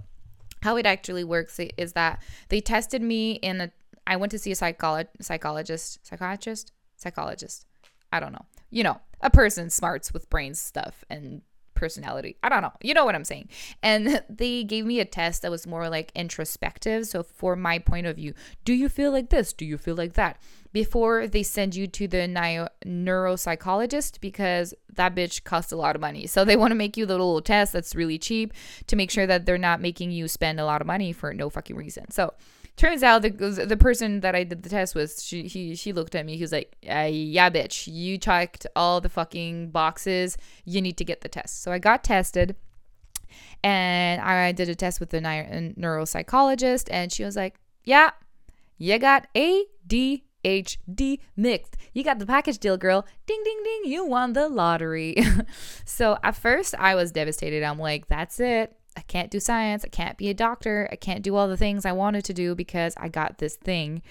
how 0.62 0.76
it 0.76 0.86
actually 0.86 1.24
works 1.24 1.58
is 1.76 1.94
that 1.94 2.22
they 2.50 2.60
tested 2.60 3.02
me 3.02 3.32
in 3.32 3.60
a. 3.62 3.72
I 4.06 4.14
went 4.14 4.30
to 4.30 4.38
see 4.38 4.52
a 4.52 4.54
psycholo- 4.54 5.08
psychologist, 5.20 5.98
psychiatrist, 6.06 6.70
psychologist. 6.96 7.66
I 8.12 8.20
don't 8.20 8.32
know. 8.32 8.44
You 8.70 8.84
know, 8.84 9.00
a 9.20 9.30
person 9.30 9.70
smarts 9.70 10.12
with 10.12 10.30
brain 10.30 10.54
stuff 10.54 11.04
and 11.10 11.42
personality. 11.80 12.36
I 12.42 12.50
don't 12.50 12.60
know. 12.60 12.72
You 12.82 12.92
know 12.94 13.04
what 13.06 13.14
I'm 13.14 13.24
saying. 13.24 13.48
And 13.82 14.22
they 14.30 14.62
gave 14.62 14.84
me 14.84 15.00
a 15.00 15.04
test 15.04 15.42
that 15.42 15.50
was 15.50 15.66
more 15.66 15.88
like 15.88 16.12
introspective. 16.14 17.06
So, 17.06 17.22
for 17.22 17.56
my 17.56 17.78
point 17.78 18.06
of 18.06 18.16
view, 18.16 18.34
do 18.64 18.72
you 18.72 18.88
feel 18.88 19.10
like 19.10 19.30
this? 19.30 19.52
Do 19.52 19.64
you 19.64 19.78
feel 19.78 19.96
like 19.96 20.12
that? 20.12 20.40
Before 20.72 21.26
they 21.26 21.42
send 21.42 21.74
you 21.74 21.88
to 21.88 22.06
the 22.06 22.28
ni- 22.28 22.68
neuropsychologist 22.86 24.20
because 24.20 24.72
that 24.94 25.16
bitch 25.16 25.42
costs 25.42 25.72
a 25.72 25.76
lot 25.76 25.96
of 25.96 26.02
money. 26.02 26.26
So, 26.26 26.44
they 26.44 26.56
want 26.56 26.70
to 26.70 26.76
make 26.76 26.96
you 26.96 27.06
the 27.06 27.14
little 27.14 27.40
test 27.40 27.72
that's 27.72 27.96
really 27.96 28.18
cheap 28.18 28.52
to 28.86 28.94
make 28.94 29.10
sure 29.10 29.26
that 29.26 29.46
they're 29.46 29.58
not 29.58 29.80
making 29.80 30.12
you 30.12 30.28
spend 30.28 30.60
a 30.60 30.64
lot 30.64 30.80
of 30.80 30.86
money 30.86 31.12
for 31.12 31.32
no 31.32 31.50
fucking 31.50 31.76
reason. 31.76 32.10
So, 32.10 32.34
turns 32.76 33.02
out 33.02 33.22
the 33.22 33.30
the 33.30 33.76
person 33.76 34.20
that 34.20 34.34
I 34.34 34.44
did 34.44 34.62
the 34.62 34.68
test 34.68 34.94
with, 34.94 35.20
she 35.20 35.44
he 35.44 35.74
she 35.74 35.92
looked 35.92 36.14
at 36.14 36.24
me. 36.26 36.36
He 36.36 36.42
was 36.42 36.52
like, 36.52 36.76
uh, 36.88 37.08
"Yeah, 37.10 37.50
bitch, 37.50 37.86
you 37.92 38.18
checked 38.18 38.66
all 38.74 39.00
the 39.00 39.08
fucking 39.08 39.70
boxes. 39.70 40.36
You 40.64 40.80
need 40.80 40.96
to 40.98 41.04
get 41.04 41.20
the 41.20 41.28
test." 41.28 41.62
So 41.62 41.72
I 41.72 41.78
got 41.78 42.04
tested, 42.04 42.56
and 43.62 44.20
I 44.20 44.52
did 44.52 44.68
a 44.68 44.74
test 44.74 45.00
with 45.00 45.10
the 45.10 45.20
neuropsychologist, 45.20 46.88
and 46.90 47.12
she 47.12 47.24
was 47.24 47.36
like, 47.36 47.56
"Yeah, 47.84 48.10
you 48.80 48.98
got 48.98 49.28
ADHD 49.34 51.18
mixed. 51.36 51.76
You 51.92 52.02
got 52.02 52.18
the 52.18 52.26
package 52.26 52.58
deal, 52.58 52.78
girl. 52.78 53.06
Ding, 53.26 53.42
ding, 53.44 53.60
ding. 53.62 53.92
You 53.92 54.06
won 54.06 54.32
the 54.32 54.48
lottery. 54.48 55.16
so 55.84 56.16
at 56.22 56.34
first, 56.34 56.74
I 56.78 56.94
was 56.94 57.12
devastated. 57.12 57.62
I'm 57.62 57.78
like, 57.78 58.06
that's 58.08 58.40
it. 58.40 58.74
I 59.00 59.02
can't 59.04 59.30
do 59.30 59.40
science. 59.40 59.82
I 59.82 59.88
can't 59.88 60.18
be 60.18 60.28
a 60.28 60.34
doctor. 60.34 60.86
I 60.92 60.96
can't 60.96 61.22
do 61.22 61.34
all 61.34 61.48
the 61.48 61.56
things 61.56 61.86
I 61.86 61.92
wanted 61.92 62.22
to 62.26 62.34
do 62.34 62.54
because 62.54 62.94
I 62.98 63.08
got 63.08 63.38
this 63.38 63.56
thing. 63.56 64.02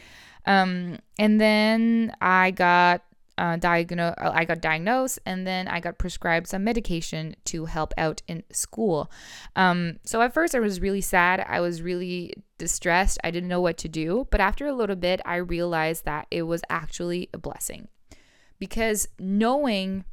Um, 0.47 0.97
and 1.19 1.39
then 1.39 2.11
I 2.19 2.49
got 2.49 3.03
uh, 3.37 3.57
diagnosed. 3.57 4.17
I 4.19 4.45
got 4.45 4.61
diagnosed, 4.61 5.19
and 5.27 5.45
then 5.45 5.67
I 5.67 5.79
got 5.79 5.99
prescribed 5.99 6.47
some 6.47 6.63
medication 6.63 7.35
to 7.45 7.65
help 7.65 7.93
out 7.99 8.23
in 8.27 8.43
school. 8.51 9.11
Um, 9.55 9.99
so 10.03 10.23
at 10.23 10.33
first, 10.33 10.55
I 10.55 10.59
was 10.59 10.81
really 10.81 11.01
sad. 11.01 11.45
I 11.47 11.59
was 11.59 11.83
really 11.83 12.33
distressed. 12.57 13.19
I 13.23 13.29
didn't 13.29 13.47
know 13.47 13.61
what 13.61 13.77
to 13.77 13.87
do. 13.87 14.27
But 14.31 14.41
after 14.41 14.65
a 14.65 14.73
little 14.73 14.95
bit, 14.95 15.21
I 15.23 15.35
realized 15.35 16.05
that 16.05 16.25
it 16.31 16.43
was 16.43 16.63
actually 16.67 17.29
a 17.31 17.37
blessing 17.37 17.89
because 18.57 19.07
knowing 19.19 20.03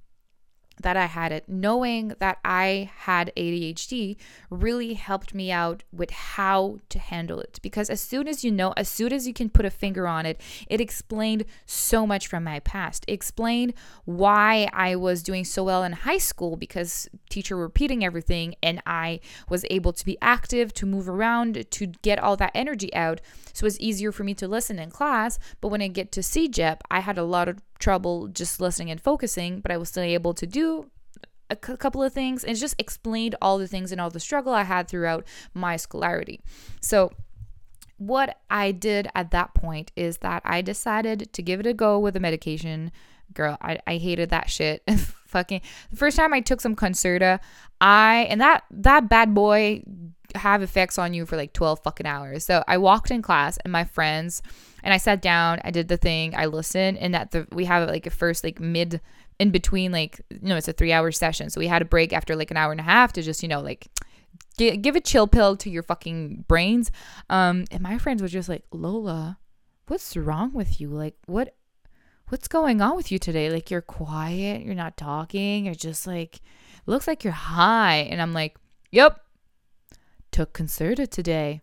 that 0.83 0.97
I 0.97 1.07
had 1.07 1.33
it, 1.33 1.49
knowing 1.49 2.15
that 2.19 2.39
I 2.45 2.91
had 2.97 3.33
ADHD 3.37 4.17
really 4.51 4.95
helped 4.95 5.35
me 5.35 5.51
out 5.51 5.83
with 5.93 6.11
how 6.11 6.79
to 6.91 6.99
handle 6.99 7.41
it. 7.41 7.59
Because 7.63 7.89
as 7.89 8.01
soon 8.01 8.29
as 8.29 8.45
you 8.45 8.53
know, 8.53 8.73
as 8.77 8.89
soon 8.89 9.13
as 9.13 9.27
you 9.27 9.33
can 9.33 9.49
put 9.49 9.65
a 9.65 9.71
finger 9.71 10.07
on 10.07 10.27
it, 10.27 10.41
it 10.69 10.81
explained 10.81 11.45
so 11.65 12.07
much 12.07 12.27
from 12.27 12.45
my 12.45 12.61
past. 12.61 13.05
It 13.09 13.13
explained 13.13 13.75
why 14.05 14.69
I 14.73 14.97
was 14.97 15.23
doing 15.23 15.45
so 15.45 15.65
well 15.65 15.83
in 15.83 15.93
high 15.93 16.19
school 16.19 16.57
because 16.57 17.09
teacher 17.31 17.57
repeating 17.57 18.05
everything 18.05 18.55
and 18.63 18.83
I 18.87 19.21
was 19.49 19.65
able 19.71 19.93
to 19.93 20.05
be 20.05 20.19
active, 20.21 20.75
to 20.75 20.87
move 20.87 21.09
around, 21.09 21.71
to 21.71 21.87
get 21.87 22.19
all 22.19 22.37
that 22.37 22.53
energy 22.55 22.95
out. 22.95 23.21
So 23.53 23.65
it 23.65 23.69
was 23.69 23.81
easier 23.81 24.13
for 24.13 24.25
me 24.25 24.35
to 24.35 24.47
listen 24.47 24.79
in 24.79 24.91
class. 24.91 25.39
But 25.61 25.69
when 25.69 25.81
I 25.81 25.89
get 25.89 26.13
to 26.13 26.21
CEGEP, 26.21 26.81
I 26.91 27.01
had 27.01 27.17
a 27.17 27.25
lot 27.25 27.49
of 27.49 27.59
trouble 27.79 28.29
just 28.29 28.61
listening 28.61 28.91
and 28.91 29.01
focusing, 29.01 29.61
but 29.61 29.71
I 29.71 29.77
was 29.77 29.89
still 29.89 30.03
able 30.03 30.35
to 30.35 30.47
do 30.47 30.91
a 31.51 31.57
c- 31.65 31.77
couple 31.77 32.03
of 32.03 32.13
things 32.13 32.45
and 32.45 32.57
just 32.57 32.75
explained 32.79 33.35
all 33.41 33.59
the 33.59 33.69
things 33.69 33.93
and 33.93 34.01
all 34.01 34.11
the 34.11 34.21
struggle 34.21 34.53
I 34.53 34.65
had 34.65 34.89
throughout 34.89 35.27
my 35.55 35.77
scholarity. 35.77 36.41
So, 36.81 37.13
what 37.99 38.39
I 38.51 38.73
did 38.73 39.09
at 39.15 39.31
that 39.31 39.55
point 39.55 39.91
is 39.97 40.19
that 40.19 40.43
I 40.45 40.61
decided 40.61 41.33
to 41.33 41.43
give 41.43 41.61
it 41.61 41.67
a 41.67 41.73
go 41.73 41.99
with 41.99 42.13
the 42.15 42.21
medication. 42.21 42.93
Girl, 43.33 43.57
I, 43.63 43.79
I 43.87 43.97
hated 43.97 44.29
that 44.31 44.51
shit. 44.51 44.83
Fucking 45.27 45.61
the 45.91 45.97
first 45.97 46.17
time 46.17 46.33
I 46.33 46.41
took 46.41 46.61
some 46.61 46.77
Concerta, 46.77 47.41
I 47.81 48.27
and 48.31 48.41
that 48.41 48.65
that 48.71 49.09
bad 49.09 49.35
boy 49.35 49.83
have 50.35 50.63
effects 50.63 50.99
on 50.99 51.15
you 51.15 51.27
for 51.27 51.37
like 51.37 51.53
12 51.53 51.81
fucking 51.83 52.07
hours. 52.07 52.45
So 52.45 52.63
I 52.69 52.79
walked 52.79 53.11
in 53.11 53.23
class 53.23 53.59
and 53.59 53.73
my 53.73 53.85
friends 53.85 54.43
and 54.87 54.95
I 54.95 54.99
sat 54.99 55.21
down, 55.21 55.61
I 55.65 55.73
did 55.73 55.89
the 55.89 55.97
thing, 55.97 56.33
I 56.37 56.47
listened, 56.47 56.99
and 56.99 57.17
at 57.17 57.33
the 57.33 57.45
we 57.51 57.65
have 57.65 57.89
like 57.89 58.07
a 58.07 58.11
first 58.11 58.45
like 58.45 58.61
mid 58.61 59.01
in 59.41 59.51
between 59.51 59.91
like 59.91 60.21
you 60.31 60.49
know 60.49 60.57
it's 60.57 60.69
a 60.69 60.73
three 60.73 60.93
hour 60.93 61.11
session, 61.11 61.51
so 61.51 61.59
we 61.59 61.67
had 61.67 61.83
a 61.83 61.85
break 61.85 62.13
after 62.13 62.37
like 62.37 62.53
an 62.53 62.57
hour 62.57 62.71
and 62.71 62.81
a 62.81 62.85
half 62.85 63.13
to 63.15 63.23
just 63.23 63.43
you 63.43 63.49
know 63.49 63.61
like 63.61 63.89
give 64.57 64.95
a 64.95 65.01
chill 65.01 65.27
pill 65.27 65.57
to 65.57 65.71
your 65.71 65.83
fucking 65.83 66.45
brains. 66.47 66.93
Um, 67.29 67.65
and 67.73 67.83
my 67.83 67.99
friends 67.99 68.23
were 68.23 68.29
just 68.29 68.49
like 68.49 68.63
Lola, 68.71 69.39
what's 69.89 70.17
wrong 70.17 70.53
with 70.53 70.81
you? 70.81 70.91
Like 70.91 71.17
what 71.27 71.57
what's 72.29 72.47
going 72.47 72.81
on 72.81 72.95
with 72.95 73.11
you 73.11 73.19
today? 73.19 73.51
Like 73.51 73.73
you're 73.73 73.83
quiet, 73.83 74.63
you're 74.63 74.77
not 74.77 74.97
talking, 74.97 75.65
you're 75.65 75.75
just 75.75 76.07
like 76.07 76.41
looks 76.87 77.09
like 77.09 77.25
you're 77.25 77.33
high, 77.33 78.07
and 78.09 78.23
I'm 78.23 78.33
like, 78.33 78.57
yep, 78.93 79.21
took 80.31 80.53
Concerta 80.53 81.11
today 81.11 81.63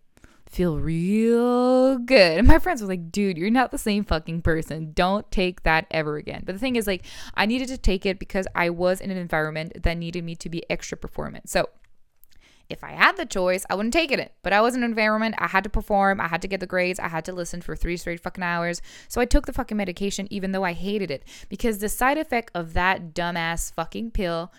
feel 0.54 0.80
real 0.80 1.98
good. 1.98 2.38
And 2.38 2.48
my 2.48 2.60
friends 2.60 2.82
were 2.82 2.88
like, 2.88 3.12
dude, 3.12 3.38
you're 3.38 3.50
not 3.50 3.72
the 3.72 3.78
same 3.78 4.04
fucking 4.04 4.44
person. 4.44 4.92
Don't 4.94 5.30
take 5.32 5.64
that 5.64 5.88
ever 5.92 6.18
again. 6.18 6.44
But 6.46 6.54
the 6.54 6.60
thing 6.60 6.76
is, 6.76 6.88
like, 6.88 7.06
I 7.34 7.46
needed 7.46 7.68
to 7.70 7.78
take 7.78 8.06
it 8.06 8.20
because 8.20 8.48
I 8.56 8.70
was 8.70 9.02
in 9.02 9.12
an 9.12 9.18
environment 9.18 9.84
that 9.84 9.98
needed 9.98 10.24
me 10.24 10.36
to 10.36 10.50
be 10.50 10.64
extra 10.70 10.98
performant. 10.98 11.50
So 11.50 11.70
if 12.70 12.84
I 12.84 12.92
had 12.92 13.18
the 13.18 13.26
choice, 13.26 13.66
I 13.70 13.76
wouldn't 13.76 13.94
take 13.94 14.12
it. 14.12 14.34
But 14.44 14.54
I 14.54 14.62
was 14.62 14.76
in 14.76 14.84
an 14.84 14.90
environment, 14.90 15.36
I 15.38 15.48
had 15.48 15.64
to 15.64 15.70
perform, 15.70 16.22
I 16.22 16.28
had 16.28 16.42
to 16.44 16.48
get 16.48 16.60
the 16.60 16.68
grades, 16.68 17.00
I 17.00 17.08
had 17.08 17.26
to 17.26 17.34
listen 17.34 17.62
for 17.62 17.76
three 17.76 17.98
straight 17.98 18.22
fucking 18.22 18.44
hours. 18.44 18.82
So 19.08 19.22
I 19.22 19.26
took 19.26 19.46
the 19.46 19.54
fucking 19.54 19.78
medication 19.78 20.28
even 20.32 20.52
though 20.52 20.64
I 20.64 20.74
hated 20.74 21.12
it. 21.12 21.24
Because 21.50 21.80
the 21.80 21.90
side 21.90 22.18
effect 22.18 22.52
of 22.54 22.74
that 22.74 23.14
dumbass 23.14 23.74
fucking 23.74 24.12
pill 24.12 24.52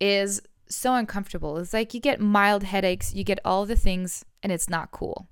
is 0.00 0.40
so 0.68 0.94
uncomfortable. 0.94 1.58
It's 1.58 1.72
like 1.72 1.94
you 1.94 2.00
get 2.00 2.20
mild 2.20 2.64
headaches, 2.64 3.14
you 3.14 3.24
get 3.24 3.38
all 3.44 3.66
the 3.66 3.76
things, 3.76 4.24
and 4.42 4.50
it's 4.50 4.68
not 4.68 4.90
cool. 4.90 5.28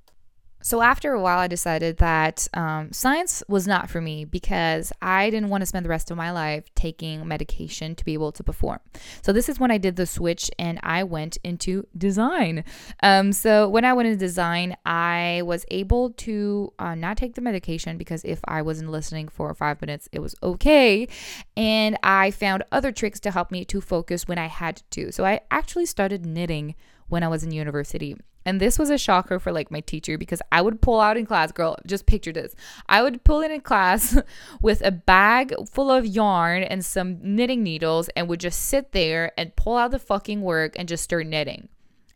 So 0.63 0.81
after 0.81 1.13
a 1.13 1.21
while, 1.21 1.39
I 1.39 1.49
decided 1.49 1.99
that 1.99 2.47
um, 2.55 2.93
science 2.93 3.43
was 3.49 3.67
not 3.67 3.91
for 3.91 4.01
me 4.01 4.25
because 4.25 4.93
I 5.03 5.29
didn't 5.29 5.49
want 5.49 5.63
to 5.63 5.67
spend 5.67 5.85
the 5.85 5.91
rest 5.91 6.11
of 6.11 6.17
my 6.17 6.31
life 6.31 6.73
taking 6.75 7.27
medication 7.27 7.95
to 7.97 8.05
be 8.05 8.15
able 8.15 8.33
to 8.33 8.45
perform. 8.45 8.79
So 9.23 9.33
this 9.33 9.49
is 9.49 9.59
when 9.59 9.71
I 9.71 9.79
did 9.79 9.97
the 9.97 10.07
switch 10.07 10.51
and 10.59 10.79
I 10.83 11.03
went 11.05 11.37
into 11.43 11.87
design. 11.97 12.65
Um, 13.03 13.33
so 13.33 13.69
when 13.69 13.85
I 13.85 13.93
went 13.93 14.07
into 14.07 14.19
design, 14.19 14.77
I 14.87 15.43
was 15.45 15.65
able 15.71 16.11
to 16.11 16.73
uh, 16.79 16.95
not 16.95 17.17
take 17.17 17.35
the 17.35 17.41
medication 17.41 17.99
because 17.99 18.25
if 18.25 18.41
I 18.45 18.63
wasn't 18.63 18.91
listening 18.91 19.29
for 19.29 19.53
five 19.55 19.81
minutes, 19.81 20.09
it 20.13 20.21
was 20.21 20.35
okay. 20.43 21.09
And 21.57 21.99
I 22.03 22.31
found 22.31 22.63
other 22.71 22.93
tricks 22.93 23.19
to 23.21 23.33
help 23.33 23.51
me 23.51 23.65
to 23.67 23.81
focus 23.81 24.29
when 24.29 24.39
I 24.39 24.47
had 24.47 24.83
to. 24.93 25.11
So 25.11 25.25
I 25.25 25.41
actually 25.51 25.87
started 25.87 26.25
knitting 26.25 26.77
when 27.09 27.23
I 27.23 27.29
was 27.29 27.43
in 27.43 27.51
university. 27.51 28.17
And 28.45 28.61
this 28.61 28.79
was 28.79 28.91
a 28.91 28.99
shocker 28.99 29.39
for 29.39 29.53
like 29.53 29.71
my 29.71 29.81
teacher 29.81 30.19
because 30.19 30.43
I 30.51 30.63
would 30.63 30.81
pull 30.81 31.01
out 31.01 31.17
in 31.17 31.27
class, 31.27 31.53
girl, 31.53 31.77
just 31.87 32.07
picture 32.07 32.33
this. 32.33 32.55
I 32.89 33.03
would 33.03 33.25
pull 33.25 33.41
in 33.41 33.51
in 33.51 33.61
class 33.61 34.19
with 34.63 34.81
a 34.85 34.91
bag 34.91 35.55
full 35.71 35.91
of 35.91 36.07
yarn 36.07 36.63
and 36.63 36.85
some 36.85 37.19
knitting 37.23 37.63
needles 37.63 38.09
and 38.11 38.29
would 38.29 38.41
just 38.41 38.63
sit 38.63 38.93
there 38.93 39.33
and 39.37 39.55
pull 39.57 39.77
out 39.77 39.91
the 39.91 39.99
fucking 39.99 40.43
work 40.43 40.75
and 40.77 40.89
just 40.89 41.05
start 41.05 41.27
knitting. 41.27 41.69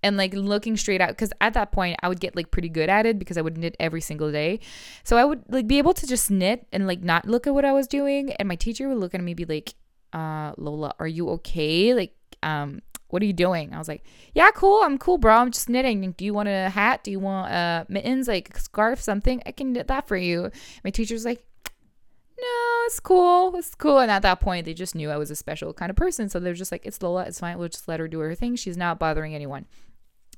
And 0.02 0.16
like 0.16 0.34
looking 0.34 0.76
straight 0.76 1.00
out 1.00 1.08
because 1.08 1.32
at 1.40 1.54
that 1.54 1.72
point 1.72 1.98
I 2.00 2.08
would 2.08 2.20
get 2.20 2.36
like 2.36 2.52
pretty 2.52 2.68
good 2.68 2.88
at 2.88 3.06
it 3.06 3.18
because 3.18 3.36
I 3.36 3.42
would 3.42 3.58
knit 3.58 3.76
every 3.80 4.00
single 4.00 4.30
day. 4.30 4.60
So 5.02 5.16
I 5.16 5.24
would 5.24 5.42
like 5.48 5.66
be 5.66 5.78
able 5.78 5.94
to 5.94 6.06
just 6.06 6.30
knit 6.30 6.66
and 6.70 6.86
like 6.86 7.02
not 7.02 7.26
look 7.26 7.46
at 7.46 7.54
what 7.54 7.64
I 7.64 7.72
was 7.72 7.88
doing. 7.88 8.32
And 8.34 8.46
my 8.46 8.54
teacher 8.54 8.88
would 8.88 8.98
look 8.98 9.14
at 9.14 9.20
me 9.20 9.34
be 9.34 9.44
like, 9.44 9.74
uh, 10.12 10.52
Lola, 10.56 10.94
are 11.00 11.08
you 11.08 11.28
okay? 11.30 11.92
Like, 11.92 12.14
um, 12.42 12.82
what 13.08 13.22
are 13.22 13.26
you 13.26 13.32
doing? 13.32 13.72
I 13.72 13.78
was 13.78 13.88
like, 13.88 14.04
yeah, 14.34 14.50
cool. 14.54 14.82
I'm 14.82 14.98
cool, 14.98 15.18
bro. 15.18 15.34
I'm 15.36 15.50
just 15.50 15.68
knitting. 15.68 16.12
Do 16.12 16.24
you 16.24 16.34
want 16.34 16.48
a 16.48 16.68
hat? 16.68 17.04
Do 17.04 17.10
you 17.10 17.20
want 17.20 17.52
uh, 17.52 17.84
mittens, 17.88 18.28
like 18.28 18.54
a 18.54 18.60
scarf, 18.60 19.00
something? 19.00 19.42
I 19.46 19.52
can 19.52 19.72
knit 19.72 19.88
that 19.88 20.08
for 20.08 20.16
you. 20.16 20.50
My 20.84 20.90
teacher's 20.90 21.24
like, 21.24 21.44
no, 22.38 22.82
it's 22.86 23.00
cool. 23.00 23.56
It's 23.56 23.74
cool. 23.74 23.98
And 23.98 24.10
at 24.10 24.22
that 24.22 24.40
point, 24.40 24.66
they 24.66 24.74
just 24.74 24.94
knew 24.94 25.10
I 25.10 25.16
was 25.16 25.30
a 25.30 25.36
special 25.36 25.72
kind 25.72 25.90
of 25.90 25.96
person. 25.96 26.28
So 26.28 26.38
they're 26.38 26.54
just 26.54 26.72
like, 26.72 26.84
it's 26.84 27.02
Lola. 27.02 27.24
It's 27.24 27.40
fine. 27.40 27.58
We'll 27.58 27.68
just 27.68 27.88
let 27.88 28.00
her 28.00 28.08
do 28.08 28.18
her 28.20 28.34
thing. 28.34 28.56
She's 28.56 28.76
not 28.76 28.98
bothering 28.98 29.34
anyone 29.34 29.66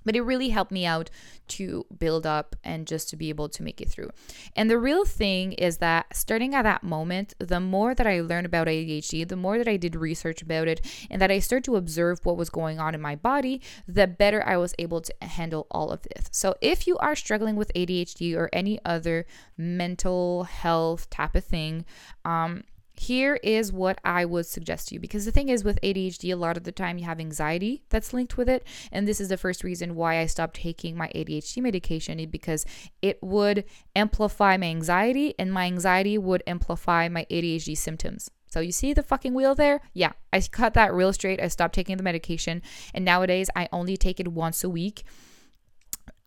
but 0.04 0.16
it 0.16 0.22
really 0.22 0.50
helped 0.50 0.72
me 0.72 0.86
out 0.86 1.10
to 1.48 1.86
build 1.98 2.26
up 2.26 2.56
and 2.62 2.86
just 2.86 3.08
to 3.08 3.16
be 3.16 3.28
able 3.28 3.48
to 3.48 3.62
make 3.62 3.80
it 3.80 3.88
through. 3.88 4.10
And 4.54 4.70
the 4.70 4.78
real 4.78 5.04
thing 5.04 5.52
is 5.52 5.78
that 5.78 6.14
starting 6.14 6.54
at 6.54 6.62
that 6.62 6.82
moment, 6.82 7.34
the 7.38 7.60
more 7.60 7.94
that 7.94 8.06
I 8.06 8.20
learned 8.20 8.46
about 8.46 8.66
ADHD, 8.66 9.26
the 9.26 9.36
more 9.36 9.58
that 9.58 9.68
I 9.68 9.76
did 9.76 9.96
research 9.96 10.42
about 10.42 10.68
it, 10.68 10.80
and 11.10 11.20
that 11.20 11.30
I 11.30 11.38
started 11.38 11.64
to 11.64 11.76
observe 11.76 12.20
what 12.24 12.36
was 12.36 12.50
going 12.50 12.78
on 12.78 12.94
in 12.94 13.00
my 13.00 13.16
body, 13.16 13.60
the 13.86 14.06
better 14.06 14.46
I 14.46 14.56
was 14.56 14.74
able 14.78 15.00
to 15.00 15.14
handle 15.22 15.66
all 15.70 15.90
of 15.90 16.02
this. 16.02 16.28
So 16.32 16.54
if 16.60 16.86
you 16.86 16.96
are 16.98 17.16
struggling 17.16 17.56
with 17.56 17.72
ADHD 17.74 18.36
or 18.36 18.48
any 18.52 18.78
other 18.84 19.26
mental 19.56 20.44
health 20.44 21.10
type 21.10 21.34
of 21.34 21.44
thing, 21.44 21.84
um, 22.24 22.64
here 22.98 23.36
is 23.42 23.72
what 23.72 24.00
I 24.04 24.24
would 24.24 24.46
suggest 24.46 24.88
to 24.88 24.94
you 24.94 25.00
because 25.00 25.24
the 25.24 25.32
thing 25.32 25.48
is 25.48 25.64
with 25.64 25.80
ADHD 25.82 26.32
a 26.32 26.36
lot 26.36 26.56
of 26.56 26.64
the 26.64 26.72
time 26.72 26.98
you 26.98 27.04
have 27.04 27.20
anxiety 27.20 27.82
that's 27.88 28.12
linked 28.12 28.36
with 28.36 28.48
it 28.48 28.66
and 28.90 29.06
this 29.06 29.20
is 29.20 29.28
the 29.28 29.36
first 29.36 29.64
reason 29.64 29.94
why 29.94 30.18
I 30.18 30.26
stopped 30.26 30.56
taking 30.56 30.96
my 30.96 31.08
ADHD 31.14 31.62
medication 31.62 32.18
because 32.30 32.64
it 33.02 33.18
would 33.22 33.64
amplify 33.94 34.56
my 34.56 34.66
anxiety 34.66 35.34
and 35.38 35.52
my 35.52 35.64
anxiety 35.64 36.18
would 36.18 36.42
amplify 36.46 37.08
my 37.08 37.26
ADHD 37.30 37.76
symptoms. 37.76 38.30
So 38.50 38.60
you 38.60 38.72
see 38.72 38.92
the 38.92 39.02
fucking 39.02 39.34
wheel 39.34 39.54
there? 39.54 39.80
Yeah, 39.92 40.12
I 40.32 40.40
cut 40.40 40.74
that 40.74 40.94
real 40.94 41.12
straight. 41.12 41.40
I 41.40 41.48
stopped 41.48 41.74
taking 41.74 41.96
the 41.96 42.02
medication 42.02 42.62
and 42.94 43.04
nowadays 43.04 43.50
I 43.54 43.68
only 43.72 43.96
take 43.96 44.20
it 44.20 44.28
once 44.28 44.64
a 44.64 44.70
week 44.70 45.04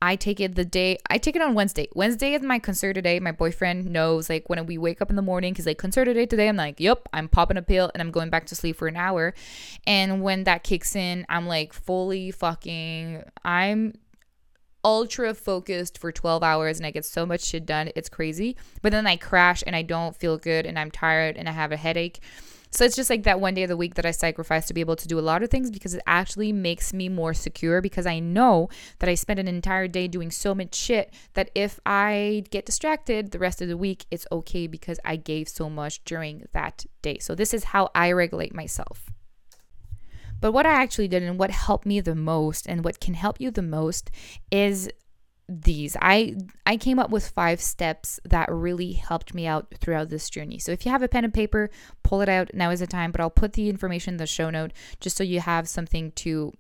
I 0.01 0.15
take 0.15 0.39
it 0.39 0.55
the 0.55 0.65
day 0.65 0.98
I 1.10 1.17
take 1.17 1.36
it 1.36 1.41
on 1.41 1.53
Wednesday. 1.53 1.88
Wednesday 1.93 2.34
is 2.34 2.41
my 2.41 2.60
Concerta 2.60 3.03
day. 3.03 3.20
My 3.20 3.31
boyfriend 3.31 3.86
knows 3.86 4.29
like 4.29 4.50
when 4.50 4.65
we 4.65 4.77
wake 4.77 5.01
up 5.01 5.10
in 5.10 5.15
the 5.15 5.22
morning, 5.22 5.53
he's 5.53 5.65
like 5.65 5.77
Concerta 5.77 6.13
day 6.13 6.25
today. 6.25 6.50
I'm 6.50 6.55
like, 6.55 6.79
yep, 6.79 7.08
I'm 7.13 7.27
popping 7.27 7.58
a 7.58 7.62
pill 7.62 7.91
and 7.93 8.01
I'm 8.01 8.12
going 8.12 8.29
back 8.29 8.48
to 8.48 8.55
sleep 8.55 8.77
for 8.77 8.88
an 8.88 8.96
hour. 8.96 9.34
And 9.86 10.22
when 10.22 10.46
that 10.46 10.63
kicks 10.63 10.96
in, 10.96 11.25
I'm 11.29 11.48
like 11.48 11.74
fully 11.74 12.31
fucking 12.31 13.24
I'm 13.46 13.93
ultra 14.84 15.34
focused 15.36 16.00
for 16.00 16.12
12 16.12 16.41
hours 16.41 16.77
and 16.77 16.86
I 16.86 16.91
get 16.91 17.05
so 17.05 17.25
much 17.25 17.41
shit 17.41 17.65
done. 17.65 17.91
It's 17.96 18.10
crazy. 18.10 18.58
But 18.81 18.91
then 18.91 19.05
I 19.05 19.15
crash 19.15 19.63
and 19.67 19.75
I 19.75 19.84
don't 19.84 20.15
feel 20.15 20.38
good 20.38 20.65
and 20.65 20.79
I'm 20.79 20.89
tired 20.91 21.38
and 21.38 21.48
I 21.48 21.51
have 21.51 21.72
a 21.72 21.77
headache. 21.77 22.20
So 22.72 22.86
it's 22.86 22.96
just 22.96 23.10
like 23.10 23.24
that 23.24 23.42
one 23.42 23.54
day 23.54 23.63
of 23.63 23.70
the 23.70 23.75
week 23.78 23.96
that 23.96 24.06
I 24.06 24.12
sacrifice 24.12 24.66
to 24.68 24.74
be 24.74 24.80
able 24.80 24.96
to 24.96 25.08
do 25.08 25.20
a 25.20 25.22
lot 25.22 25.44
of 25.44 25.50
things 25.50 25.70
because 25.70 25.94
it 25.94 26.01
actually 26.08 26.54
makes 26.54 26.94
me 26.94 27.10
more 27.10 27.34
secure 27.34 27.82
because 27.82 28.06
I 28.06 28.20
know 28.20 28.70
that 29.00 29.10
I 29.10 29.16
spent 29.16 29.40
an 29.40 29.48
entire 29.48 29.90
day 29.90 30.08
doing 30.08 30.32
so 30.32 30.56
much 30.56 30.74
shit 30.74 31.13
that 31.34 31.51
if 31.54 31.82
I 31.86 32.46
get 32.50 32.66
distracted 32.66 33.32
the 33.32 33.40
rest 33.40 33.62
of 33.62 33.68
the 33.68 33.78
week, 33.78 34.06
it's 34.10 34.25
okay 34.32 34.68
because 34.68 35.00
I 35.04 35.18
gave 35.18 35.50
so 35.50 35.70
much 35.70 36.04
during 36.06 36.46
that 36.54 36.86
day. 37.01 37.20
So 37.20 37.36
this 37.36 37.54
is 37.54 37.66
how 37.66 37.90
I 37.94 38.13
regulate 38.13 38.56
myself. 38.56 39.12
But 40.40 40.54
what 40.54 40.66
I 40.66 40.72
actually 40.72 41.08
did 41.08 41.24
and 41.24 41.38
what 41.38 41.51
helped 41.51 41.86
me 41.86 42.00
the 42.00 42.16
most 42.16 42.68
and 42.68 42.84
what 42.84 43.00
can 43.00 43.13
help 43.13 43.40
you 43.40 43.51
the 43.51 43.62
most 43.62 44.10
is 44.50 44.90
these. 45.51 45.98
I 46.01 46.36
I 46.65 46.77
came 46.77 47.00
up 47.00 47.10
with 47.10 47.27
five 47.27 47.60
steps 47.60 48.20
that 48.24 48.51
really 48.51 48.93
helped 48.93 49.34
me 49.34 49.48
out 49.48 49.74
throughout 49.79 50.10
this 50.10 50.29
journey. 50.29 50.60
So 50.60 50.72
if 50.72 50.86
you 50.86 50.91
have 50.91 51.01
a 51.01 51.08
pen 51.08 51.25
and 51.25 51.34
paper, 51.34 51.70
pull 52.03 52.22
it 52.22 52.29
out. 52.29 52.53
Now 52.53 52.72
is 52.72 52.79
the 52.79 52.88
time, 52.88 53.12
but 53.12 53.22
I'll 53.22 53.29
put 53.29 53.53
the 53.53 53.70
information 53.70 54.13
in 54.13 54.17
the 54.17 54.27
show 54.27 54.50
note 54.50 54.72
just 55.00 55.17
so 55.17 55.24
you 55.24 55.41
have 55.41 55.67
something 55.67 56.12
to 56.13 56.53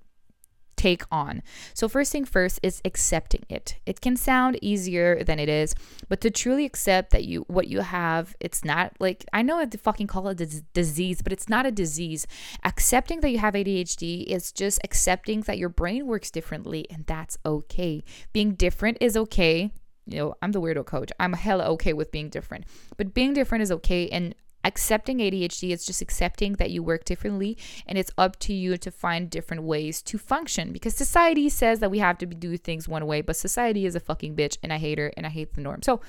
take 0.81 1.03
on. 1.11 1.43
So, 1.73 1.87
first 1.87 2.11
thing 2.11 2.25
first 2.25 2.59
is 2.63 2.81
accepting 2.83 3.43
it. 3.49 3.77
It 3.85 4.01
can 4.01 4.15
sound 4.15 4.57
easier 4.61 5.23
than 5.23 5.39
it 5.39 5.49
is, 5.49 5.75
but 6.09 6.21
to 6.21 6.31
truly 6.31 6.65
accept 6.65 7.11
that 7.11 7.25
you 7.25 7.45
what 7.47 7.67
you 7.67 7.81
have, 7.81 8.35
it's 8.39 8.65
not 8.65 8.93
like 8.99 9.25
I 9.31 9.41
know 9.43 9.57
I 9.59 9.65
fucking 9.67 10.07
call 10.07 10.27
it 10.29 10.41
a 10.41 10.47
disease, 10.73 11.21
but 11.21 11.33
it's 11.33 11.49
not 11.49 11.65
a 11.65 11.71
disease. 11.71 12.25
Accepting 12.63 13.21
that 13.21 13.29
you 13.29 13.39
have 13.39 13.53
ADHD 13.53 14.25
is 14.25 14.51
just 14.51 14.79
accepting 14.83 15.41
that 15.41 15.57
your 15.57 15.69
brain 15.69 16.07
works 16.07 16.31
differently, 16.31 16.87
and 16.89 17.05
that's 17.05 17.37
okay. 17.45 18.03
Being 18.33 18.53
different 18.55 18.97
is 19.01 19.15
okay 19.15 19.71
you 20.07 20.17
know, 20.17 20.35
I'm 20.41 20.51
the 20.51 20.59
weirdo 20.59 20.85
coach. 20.85 21.11
I'm 21.19 21.33
hella 21.33 21.65
okay 21.73 21.93
with 21.93 22.11
being 22.11 22.29
different. 22.29 22.65
But 22.97 23.13
being 23.13 23.33
different 23.33 23.61
is 23.61 23.71
okay. 23.71 24.09
And 24.09 24.35
accepting 24.63 25.19
ADHD 25.19 25.71
is 25.71 25.85
just 25.85 26.01
accepting 26.01 26.53
that 26.53 26.71
you 26.71 26.83
work 26.83 27.05
differently 27.05 27.57
and 27.87 27.97
it's 27.97 28.11
up 28.17 28.37
to 28.39 28.53
you 28.53 28.77
to 28.77 28.91
find 28.91 29.29
different 29.29 29.63
ways 29.63 30.01
to 30.03 30.17
function 30.17 30.71
because 30.71 30.95
society 30.95 31.49
says 31.49 31.79
that 31.79 31.91
we 31.91 31.99
have 31.99 32.17
to 32.19 32.25
do 32.25 32.57
things 32.57 32.87
one 32.87 33.05
way, 33.05 33.21
but 33.21 33.35
society 33.35 33.85
is 33.85 33.95
a 33.95 33.99
fucking 33.99 34.35
bitch 34.35 34.57
and 34.63 34.71
I 34.71 34.77
hate 34.77 34.97
her 34.97 35.11
and 35.17 35.25
I 35.25 35.29
hate 35.29 35.53
the 35.53 35.61
norm. 35.61 35.81
So, 35.83 36.01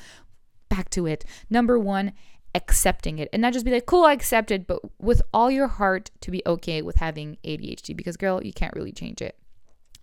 back 0.69 0.89
to 0.91 1.07
it. 1.07 1.25
Number 1.51 1.79
1, 1.79 2.13
accepting 2.55 3.19
it 3.19 3.29
and 3.33 3.43
not 3.43 3.53
just 3.53 3.65
be 3.65 3.71
like, 3.71 3.87
cool, 3.87 4.05
I 4.05 4.13
accept 4.13 4.51
it, 4.51 4.67
but 4.67 4.81
with 5.01 5.23
all 5.33 5.51
your 5.51 5.69
heart 5.69 6.11
to 6.21 6.31
be 6.31 6.43
okay 6.47 6.83
with 6.83 6.97
having 6.97 7.39
ADHD 7.45 7.97
because, 7.97 8.17
girl, 8.17 8.43
you 8.43 8.53
can't 8.53 8.75
really 8.75 8.93
change 8.93 9.23
it. 9.23 9.37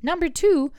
Number 0.02 0.30
two, 0.30 0.72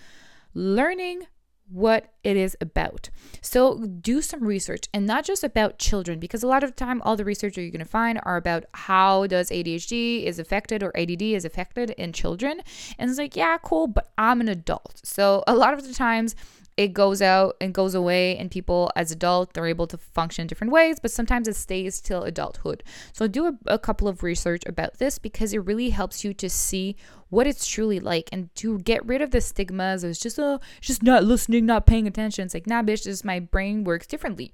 learning 0.54 1.26
what 1.70 2.12
it 2.22 2.36
is 2.36 2.56
about. 2.60 3.10
So 3.40 3.78
do 3.78 4.20
some 4.20 4.42
research 4.44 4.88
and 4.92 5.06
not 5.06 5.24
just 5.24 5.44
about 5.44 5.78
children 5.78 6.18
because 6.18 6.42
a 6.42 6.46
lot 6.46 6.62
of 6.62 6.70
the 6.70 6.76
time 6.76 7.00
all 7.02 7.16
the 7.16 7.24
research 7.24 7.54
that 7.54 7.62
you're 7.62 7.70
going 7.70 7.78
to 7.78 7.84
find 7.84 8.20
are 8.24 8.36
about 8.36 8.64
how 8.74 9.26
does 9.26 9.50
ADHD 9.50 10.24
is 10.24 10.38
affected 10.38 10.82
or 10.82 10.96
ADD 10.96 11.22
is 11.22 11.44
affected 11.44 11.90
in 11.90 12.12
children. 12.12 12.60
And 12.98 13.08
it's 13.08 13.18
like, 13.18 13.36
yeah, 13.36 13.56
cool, 13.62 13.86
but 13.86 14.10
I'm 14.18 14.40
an 14.40 14.48
adult. 14.48 15.00
So 15.04 15.44
a 15.46 15.54
lot 15.54 15.74
of 15.74 15.86
the 15.86 15.94
times 15.94 16.34
it 16.80 16.94
goes 16.94 17.20
out 17.20 17.56
and 17.60 17.74
goes 17.74 17.94
away 17.94 18.38
and 18.38 18.50
people 18.50 18.90
as 18.96 19.12
adult 19.12 19.52
they're 19.52 19.66
able 19.66 19.86
to 19.86 19.98
function 19.98 20.40
in 20.40 20.46
different 20.46 20.72
ways 20.72 20.98
but 20.98 21.10
sometimes 21.10 21.46
it 21.46 21.54
stays 21.54 22.00
till 22.00 22.22
adulthood. 22.22 22.82
So 23.12 23.28
do 23.28 23.44
a, 23.44 23.58
a, 23.66 23.78
couple 23.78 24.08
of 24.08 24.22
research 24.22 24.62
about 24.64 24.96
this 24.96 25.18
because 25.18 25.52
it 25.52 25.58
really 25.58 25.90
helps 25.90 26.24
you 26.24 26.32
to 26.32 26.48
see 26.48 26.96
what 27.28 27.46
it's 27.46 27.66
truly 27.66 28.00
like 28.00 28.30
and 28.32 28.48
to 28.54 28.78
get 28.78 29.04
rid 29.04 29.20
of 29.20 29.30
the 29.30 29.42
stigmas 29.42 30.04
it's 30.04 30.18
just 30.18 30.38
oh 30.38 30.58
just 30.80 31.02
not 31.02 31.22
listening 31.22 31.66
not 31.66 31.84
paying 31.84 32.06
attention. 32.06 32.46
It's 32.46 32.54
like 32.54 32.66
nah 32.66 32.82
bitch 32.82 33.04
just 33.04 33.26
my 33.26 33.40
brain 33.40 33.84
works 33.84 34.06
differently. 34.06 34.50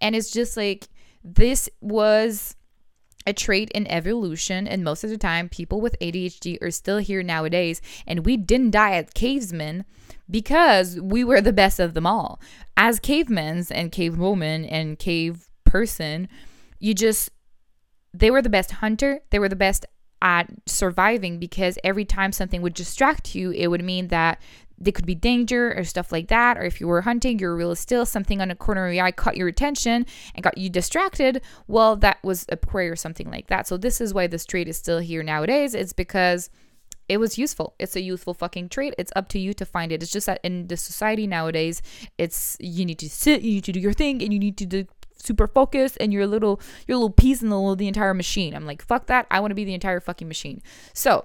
And 0.00 0.16
it's 0.16 0.30
just 0.30 0.56
like 0.56 0.88
this 1.22 1.68
was 1.82 2.56
a 3.28 3.32
trait 3.34 3.70
in 3.72 3.86
evolution, 3.88 4.66
and 4.66 4.82
most 4.82 5.04
of 5.04 5.10
the 5.10 5.18
time, 5.18 5.48
people 5.48 5.80
with 5.80 5.98
ADHD 6.00 6.60
are 6.62 6.70
still 6.70 6.98
here 6.98 7.22
nowadays. 7.22 7.82
And 8.06 8.24
we 8.24 8.36
didn't 8.36 8.70
die 8.70 8.92
as 8.92 9.10
cavemen 9.14 9.84
because 10.30 10.98
we 11.00 11.22
were 11.24 11.42
the 11.42 11.52
best 11.52 11.78
of 11.78 11.92
them 11.92 12.06
all. 12.06 12.40
As 12.76 12.98
cavemen 12.98 13.66
and 13.70 13.92
cave 13.92 14.16
woman 14.16 14.64
and 14.64 14.98
cave 14.98 15.50
person, 15.64 16.28
you 16.78 16.94
just, 16.94 17.30
they 18.14 18.30
were 18.30 18.42
the 18.42 18.48
best 18.48 18.72
hunter, 18.72 19.20
they 19.30 19.38
were 19.38 19.48
the 19.50 19.56
best 19.56 19.84
at 20.22 20.48
surviving 20.66 21.38
because 21.38 21.78
every 21.84 22.04
time 22.04 22.32
something 22.32 22.62
would 22.62 22.74
distract 22.74 23.34
you, 23.34 23.50
it 23.50 23.68
would 23.68 23.84
mean 23.84 24.08
that 24.08 24.40
there 24.80 24.92
could 24.92 25.06
be 25.06 25.14
danger 25.14 25.74
or 25.76 25.84
stuff 25.84 26.12
like 26.12 26.28
that. 26.28 26.56
Or 26.56 26.62
if 26.62 26.80
you 26.80 26.86
were 26.86 27.02
hunting, 27.02 27.38
you 27.38 27.46
were 27.46 27.56
real 27.56 27.74
still, 27.74 28.06
something 28.06 28.40
on 28.40 28.50
a 28.50 28.54
corner 28.54 28.86
of 28.86 28.94
your 28.94 29.04
eye 29.04 29.10
caught 29.10 29.36
your 29.36 29.48
attention 29.48 30.06
and 30.34 30.42
got 30.42 30.56
you 30.56 30.70
distracted. 30.70 31.42
Well, 31.66 31.96
that 31.96 32.18
was 32.22 32.46
a 32.50 32.56
prey 32.56 32.88
or 32.88 32.96
something 32.96 33.30
like 33.30 33.48
that. 33.48 33.66
So 33.66 33.76
this 33.76 34.00
is 34.00 34.14
why 34.14 34.26
this 34.26 34.46
trait 34.46 34.68
is 34.68 34.76
still 34.76 35.00
here 35.00 35.22
nowadays. 35.22 35.74
It's 35.74 35.92
because 35.92 36.50
it 37.08 37.18
was 37.18 37.38
useful. 37.38 37.74
It's 37.78 37.96
a 37.96 38.02
useful 38.02 38.34
fucking 38.34 38.68
trait. 38.68 38.94
It's 38.98 39.12
up 39.16 39.28
to 39.30 39.38
you 39.38 39.54
to 39.54 39.64
find 39.64 39.92
it. 39.92 40.02
It's 40.02 40.12
just 40.12 40.26
that 40.26 40.40
in 40.44 40.68
the 40.68 40.76
society 40.76 41.26
nowadays, 41.26 41.82
it's 42.18 42.56
you 42.60 42.84
need 42.84 42.98
to 42.98 43.08
sit, 43.08 43.42
you 43.42 43.54
need 43.54 43.64
to 43.64 43.72
do 43.72 43.80
your 43.80 43.94
thing, 43.94 44.22
and 44.22 44.32
you 44.32 44.38
need 44.38 44.58
to 44.58 44.66
do 44.66 44.86
super 45.20 45.48
focus 45.48 45.96
and 45.96 46.12
your 46.12 46.26
little 46.26 46.60
your 46.86 46.96
little 46.96 47.10
piece 47.10 47.42
in 47.42 47.48
the 47.48 47.74
the 47.76 47.88
entire 47.88 48.14
machine. 48.14 48.54
I'm 48.54 48.66
like, 48.66 48.82
fuck 48.82 49.06
that. 49.06 49.26
I 49.30 49.40
want 49.40 49.50
to 49.50 49.54
be 49.56 49.64
the 49.64 49.74
entire 49.74 50.00
fucking 50.00 50.28
machine. 50.28 50.62
So 50.92 51.24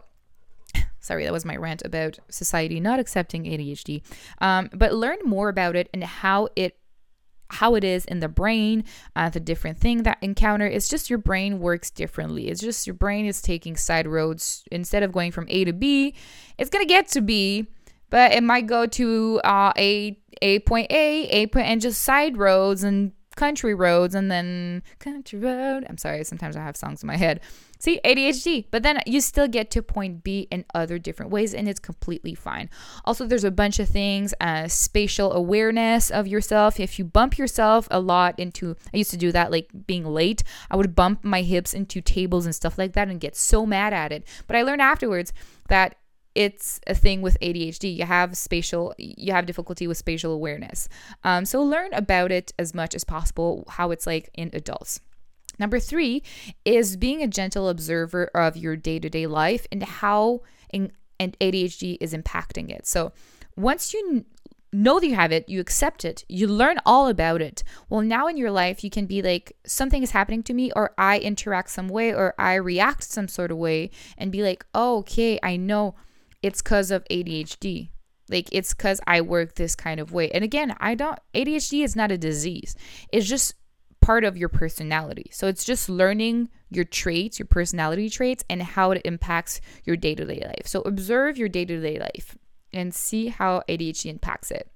sorry, 1.00 1.24
that 1.26 1.34
was 1.34 1.46
my 1.46 1.56
rant 1.56 1.82
about 1.86 2.18
society 2.30 2.80
not 2.80 3.00
accepting 3.00 3.44
ADHD. 3.44 4.02
Um, 4.40 4.70
but 4.74 4.94
learn 4.94 5.20
more 5.26 5.50
about 5.50 5.76
it 5.76 5.90
and 5.94 6.04
how 6.04 6.50
it 6.56 6.78
how 7.50 7.76
it 7.76 7.84
is 7.84 8.04
in 8.06 8.20
the 8.20 8.28
brain, 8.28 8.84
uh, 9.16 9.30
the 9.30 9.40
different 9.40 9.78
thing 9.78 10.04
that 10.04 10.18
encounter. 10.22 10.66
It's 10.66 10.88
just 10.88 11.10
your 11.10 11.20
brain 11.20 11.60
works 11.60 11.92
differently. 11.92 12.48
It's 12.48 12.62
just 12.62 12.88
your 12.88 12.96
brain 12.96 13.28
is 13.28 13.44
taking 13.44 13.78
side 13.78 14.08
roads 14.08 14.64
instead 14.72 15.04
of 15.04 15.12
going 15.12 15.32
from 15.32 15.46
A 15.50 15.64
to 15.66 15.74
B. 15.74 16.16
It's 16.58 16.72
gonna 16.72 16.86
get 16.86 17.08
to 17.10 17.22
B, 17.22 17.68
but 18.10 18.32
it 18.32 18.42
might 18.42 18.66
go 18.66 18.88
to 18.88 19.42
uh, 19.44 19.72
a 19.78 20.18
a 20.42 20.60
point 20.60 20.92
A, 20.92 21.28
A 21.30 21.48
point, 21.48 21.68
and 21.68 21.80
just 21.80 22.02
side 22.02 22.38
roads 22.38 22.84
and 22.84 23.12
country 23.36 23.74
roads 23.74 24.16
and 24.16 24.32
then 24.32 24.84
country 25.00 25.40
road. 25.40 25.86
I'm 25.90 25.98
sorry, 25.98 26.24
sometimes 26.24 26.56
I 26.56 26.64
have 26.64 26.78
songs 26.78 27.04
in 27.04 27.08
my 27.08 27.18
head. 27.18 27.42
See, 27.84 28.00
ADHD, 28.06 28.68
but 28.72 28.82
then 28.82 29.02
you 29.06 29.20
still 29.20 29.50
get 29.50 29.70
to 29.72 29.82
point 29.82 30.24
B 30.24 30.48
in 30.50 30.64
other 30.74 30.98
different 30.98 31.34
ways 31.34 31.54
and 31.54 31.68
it's 31.68 31.82
completely 31.82 32.34
fine. 32.34 32.70
Also, 33.04 33.28
there's 33.28 33.44
a 33.44 33.52
bunch 33.52 33.78
of 33.78 33.90
things, 33.90 34.34
uh, 34.40 34.70
spatial 34.70 35.34
awareness 35.34 36.10
of 36.10 36.26
yourself. 36.26 36.80
If 36.80 36.98
you 36.98 37.04
bump 37.04 37.38
yourself 37.38 37.90
a 37.92 38.00
lot 38.00 38.40
into, 38.40 38.78
I 38.94 38.96
used 38.96 39.12
to 39.12 39.18
do 39.18 39.34
that, 39.34 39.52
like 39.52 39.68
being 39.86 40.06
late, 40.06 40.44
I 40.72 40.78
would 40.78 40.96
bump 40.96 41.26
my 41.26 41.42
hips 41.42 41.74
into 41.74 42.00
tables 42.00 42.46
and 42.46 42.56
stuff 42.56 42.78
like 42.78 42.94
that 42.94 43.10
and 43.10 43.20
get 43.20 43.36
so 43.36 43.66
mad 43.66 43.92
at 43.92 44.14
it. 44.14 44.26
But 44.48 44.56
I 44.56 44.62
learned 44.62 44.82
afterwards 44.82 45.34
that 45.68 45.98
it's 46.36 46.80
a 46.88 46.96
thing 46.96 47.22
with 47.22 47.38
ADHD. 47.42 47.98
You 47.98 48.06
have 48.06 48.38
spatial, 48.38 48.96
you 48.98 49.34
have 49.34 49.46
difficulty 49.46 49.88
with 49.88 49.98
spatial 49.98 50.32
awareness. 50.32 50.88
Um, 51.26 51.44
so 51.44 51.62
learn 51.62 51.94
about 51.94 52.32
it 52.32 52.54
as 52.58 52.74
much 52.74 52.96
as 52.96 53.04
possible, 53.04 53.66
how 53.68 53.92
it's 53.92 54.08
like 54.08 54.30
in 54.36 54.52
adults. 54.54 55.02
Number 55.60 55.80
three 55.80 56.24
is 56.66 56.98
being 56.98 57.22
a 57.22 57.28
gentle 57.28 57.70
observer 57.70 58.30
of 58.36 58.58
your 58.58 58.76
day 58.76 59.00
to 59.00 59.10
day 59.10 59.28
life 59.28 59.68
and 59.72 59.84
how 59.84 60.42
in, 60.72 60.92
and 61.20 61.38
ADHD 61.40 61.98
is 62.02 62.14
impacting 62.14 62.70
it. 62.70 62.88
So 62.88 63.14
once 63.56 63.94
you 63.94 64.26
know 64.72 65.00
that 65.00 65.08
you 65.08 65.16
have 65.16 65.32
it, 65.32 65.48
you 65.48 65.60
accept 65.60 66.04
it, 66.04 66.26
you 66.28 66.48
learn 66.48 66.80
all 66.86 67.08
about 67.08 67.42
it. 67.42 67.64
Well, 67.90 68.02
now 68.02 68.28
in 68.28 68.38
your 68.38 68.52
life, 68.52 68.84
you 68.84 68.90
can 68.90 69.06
be 69.06 69.22
like, 69.22 69.56
something 69.66 70.02
is 70.02 70.12
happening 70.12 70.44
to 70.44 70.54
me, 70.54 70.72
or 70.76 70.94
I 70.98 71.20
interact 71.20 71.70
some 71.70 71.88
way, 71.88 72.14
or 72.14 72.34
I 72.40 72.56
react 72.56 73.04
some 73.04 73.28
sort 73.28 73.52
of 73.52 73.58
way, 73.58 73.92
and 74.18 74.32
be 74.32 74.42
like, 74.42 74.66
oh, 74.74 74.98
okay, 75.00 75.40
I 75.44 75.58
know 75.58 75.96
it's 76.42 76.62
because 76.62 76.90
of 76.90 77.06
ADHD. 77.06 77.90
Like 78.30 78.50
it's 78.52 78.74
because 78.74 79.00
I 79.06 79.22
work 79.22 79.56
this 79.56 79.76
kind 79.76 80.00
of 80.00 80.12
way. 80.12 80.32
And 80.32 80.44
again, 80.44 80.76
I 80.80 80.96
don't, 80.96 81.20
ADHD 81.34 81.84
is 81.84 81.96
not 81.96 82.12
a 82.12 82.18
disease, 82.18 82.76
it's 83.12 83.28
just 83.28 83.54
part 84.04 84.26
of 84.26 84.38
your 84.38 84.50
personality. 84.50 85.30
So 85.32 85.48
it's 85.48 85.64
just 85.64 85.88
learning 85.88 86.50
your 86.70 86.84
traits, 86.84 87.40
your 87.40 87.46
personality 87.46 88.10
traits, 88.10 88.44
and 88.50 88.62
how 88.62 88.92
it 88.92 89.02
impacts 89.06 89.62
your 89.86 89.96
day 89.96 90.14
to 90.16 90.26
day 90.26 90.44
life. 90.46 90.68
So 90.68 90.82
observe 90.82 91.38
your 91.38 91.50
day 91.50 91.66
to 91.66 91.80
day 91.80 92.00
life 92.00 92.38
and 92.74 92.94
see 92.94 93.28
how 93.28 93.64
ADHD 93.70 94.08
impacts 94.08 94.52
it. 94.52 94.70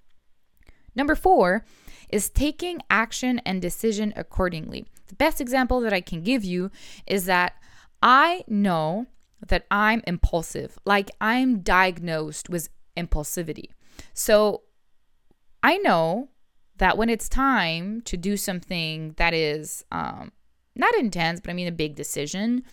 Number 0.95 1.13
four 1.13 1.65
is 2.09 2.29
taking 2.29 2.81
action 2.89 3.39
and 3.45 3.61
decision 3.61 4.13
accordingly. 4.15 4.85
The 5.07 5.15
best 5.15 5.41
example 5.41 5.81
that 5.81 5.93
I 5.93 6.01
can 6.01 6.21
give 6.21 6.45
you 6.45 6.71
is 7.05 7.25
that 7.25 7.53
I 8.01 8.43
know 8.47 9.07
that 9.45 9.65
I'm 9.69 10.01
impulsive, 10.07 10.79
like 10.85 11.11
I'm 11.19 11.59
diagnosed 11.59 12.49
with 12.49 12.69
impulsivity. 12.95 13.69
So 14.13 14.63
I 15.61 15.77
know 15.77 16.29
that 16.77 16.97
when 16.97 17.09
it's 17.09 17.29
time 17.29 18.01
to 18.01 18.17
do 18.17 18.37
something 18.37 19.13
that 19.17 19.33
is 19.33 19.83
um, 19.91 20.31
not 20.75 20.95
intense, 20.95 21.39
but 21.39 21.49
I 21.49 21.53
mean 21.53 21.67
a 21.67 21.71
big 21.71 21.95
decision, 21.95 22.63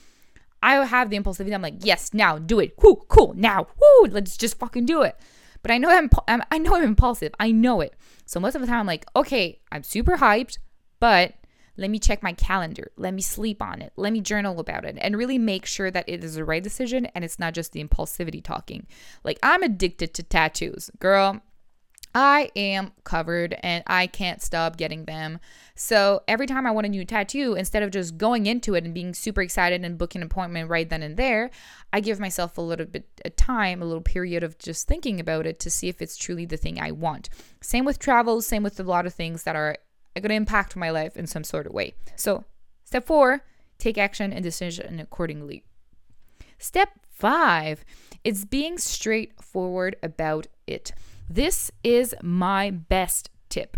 I 0.63 0.85
have 0.85 1.11
the 1.11 1.19
impulsivity. 1.19 1.55
I'm 1.55 1.63
like, 1.63 1.85
yes, 1.85 2.15
now 2.15 2.39
do 2.39 2.59
it. 2.59 2.77
Cool, 2.77 3.05
cool, 3.09 3.35
now, 3.37 3.67
woo, 3.79 4.09
let's 4.09 4.37
just 4.37 4.59
fucking 4.59 4.87
do 4.87 5.03
it. 5.03 5.17
But 5.63 5.71
I 5.71 5.79
know 5.79 5.91
I'm, 5.91 6.11
I'm 6.29 6.43
I 6.51 6.59
know 6.59 6.75
I'm 6.75 6.85
impulsive. 6.85 7.33
I 7.41 7.51
know 7.51 7.81
it. 7.81 7.95
So 8.27 8.39
most 8.39 8.55
of 8.55 8.61
the 8.61 8.67
time, 8.67 8.81
I'm 8.81 8.87
like, 8.87 9.07
okay, 9.17 9.61
I'm 9.73 9.83
super 9.83 10.19
hyped, 10.19 10.59
but 11.01 11.35
let 11.77 11.91
me 11.91 11.99
check 11.99 12.23
my 12.23 12.33
calendar. 12.33 12.93
Let 12.97 13.15
me 13.15 13.23
sleep 13.23 13.61
on 13.61 13.83
it. 13.83 13.93
Let 13.97 14.13
me 14.13 14.21
journal 14.21 14.61
about 14.61 14.85
it 14.85 14.97
and 15.01 15.17
really 15.17 15.39
make 15.39 15.67
sure 15.67 15.91
that 15.91 16.09
it 16.09 16.23
is 16.23 16.35
the 16.35 16.45
right 16.45 16.63
decision 16.63 17.07
and 17.07 17.25
it's 17.25 17.39
not 17.39 17.55
just 17.55 17.73
the 17.73 17.83
impulsivity 17.83 18.45
talking. 18.45 18.87
Like, 19.25 19.39
I'm 19.43 19.63
addicted 19.63 20.15
to 20.15 20.23
tattoos. 20.23 20.91
Girl, 21.01 21.41
I 22.15 22.51
am 22.55 22.93
covered 23.03 23.57
and 23.63 23.83
I 23.89 24.07
can't 24.07 24.41
stop 24.41 24.77
getting 24.77 25.05
them. 25.05 25.41
So 25.75 26.23
every 26.29 26.47
time 26.47 26.65
I 26.65 26.71
want 26.71 26.87
a 26.87 26.91
new 26.91 27.05
tattoo, 27.05 27.55
instead 27.55 27.83
of 27.83 27.91
just 27.91 28.17
going 28.17 28.47
into 28.47 28.75
it 28.75 28.85
and 28.85 28.95
being 28.95 29.15
super 29.15 29.43
excited 29.43 29.85
and 29.85 29.99
booking 29.99 30.23
an 30.23 30.27
appointment 30.27 30.71
right 30.71 30.89
then 30.89 31.03
and 31.03 31.17
there, 31.17 31.51
I 31.93 31.99
give 31.99 32.21
myself 32.21 32.57
a 32.57 32.61
little 32.61 32.87
bit 32.87 33.09
of 33.25 33.35
time, 33.35 33.83
a 33.83 33.85
little 33.85 34.01
period 34.01 34.45
of 34.45 34.59
just 34.59 34.87
thinking 34.87 35.19
about 35.19 35.45
it 35.45 35.59
to 35.61 35.71
see 35.71 35.89
if 35.89 36.01
it's 36.01 36.17
truly 36.17 36.47
the 36.47 36.57
thing 36.57 36.81
I 36.81 36.93
want. 36.93 37.29
Same 37.61 37.85
with 37.85 37.99
travel, 37.99 38.41
same 38.41 38.63
with 38.63 38.79
a 38.79 38.85
lot 38.85 39.07
of 39.07 39.15
things 39.15 39.43
that 39.43 39.57
are 39.57 39.77
going 40.15 40.29
to 40.29 40.35
impact 40.37 40.77
my 40.77 40.91
life 40.91 41.17
in 41.17 41.27
some 41.27 41.43
sort 41.43 41.67
of 41.67 41.73
way. 41.73 41.95
So, 42.15 42.45
step 42.85 43.07
four, 43.07 43.43
take 43.79 43.99
action 43.99 44.33
and 44.33 44.45
decision 44.45 45.01
accordingly. 45.01 45.65
Step 46.59 46.91
five, 47.11 47.85
it's 48.23 48.45
being 48.45 48.79
straightforward 48.79 49.97
about 50.01 50.47
it. 50.69 50.93
This 51.29 51.71
is 51.83 52.15
my 52.23 52.71
best 52.71 53.31
tip 53.49 53.77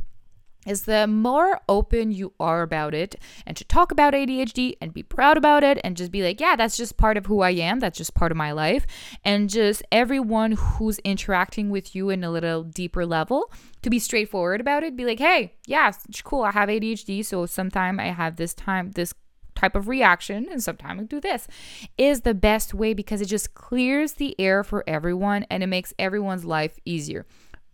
is 0.66 0.82
the 0.82 1.06
more 1.06 1.60
open 1.68 2.10
you 2.10 2.32
are 2.40 2.62
about 2.62 2.92
it 2.92 3.14
and 3.46 3.56
to 3.56 3.64
talk 3.64 3.92
about 3.92 4.12
ADHD 4.12 4.74
and 4.80 4.92
be 4.92 5.02
proud 5.02 5.36
about 5.36 5.62
it 5.62 5.78
and 5.84 5.96
just 5.96 6.10
be 6.10 6.22
like, 6.22 6.40
yeah, 6.40 6.56
that's 6.56 6.76
just 6.76 6.96
part 6.96 7.16
of 7.16 7.26
who 7.26 7.40
I 7.40 7.50
am. 7.50 7.78
That's 7.78 7.96
just 7.96 8.14
part 8.14 8.32
of 8.32 8.36
my 8.36 8.52
life. 8.52 8.86
And 9.24 9.48
just 9.48 9.82
everyone 9.92 10.52
who's 10.52 10.98
interacting 11.00 11.70
with 11.70 11.94
you 11.94 12.10
in 12.10 12.24
a 12.24 12.30
little 12.30 12.64
deeper 12.64 13.06
level 13.06 13.52
to 13.82 13.90
be 13.90 13.98
straightforward 13.98 14.60
about 14.60 14.82
it. 14.82 14.96
Be 14.96 15.04
like, 15.04 15.20
hey, 15.20 15.54
yeah, 15.66 15.92
it's 16.08 16.20
cool. 16.22 16.42
I 16.42 16.50
have 16.50 16.68
ADHD. 16.68 17.24
So 17.24 17.46
sometime 17.46 18.00
I 18.00 18.06
have 18.06 18.36
this 18.36 18.52
time, 18.52 18.90
this 18.90 19.14
type 19.56 19.74
of 19.74 19.88
reaction 19.88 20.46
and 20.50 20.62
sometimes 20.62 21.00
I 21.00 21.04
do 21.04 21.20
this 21.20 21.48
is 21.98 22.20
the 22.20 22.34
best 22.34 22.74
way 22.74 22.94
because 22.94 23.20
it 23.20 23.26
just 23.26 23.54
clears 23.54 24.14
the 24.14 24.38
air 24.38 24.62
for 24.62 24.84
everyone 24.86 25.44
and 25.50 25.62
it 25.62 25.68
makes 25.68 25.92
everyone's 25.98 26.44
life 26.44 26.78
easier 26.84 27.26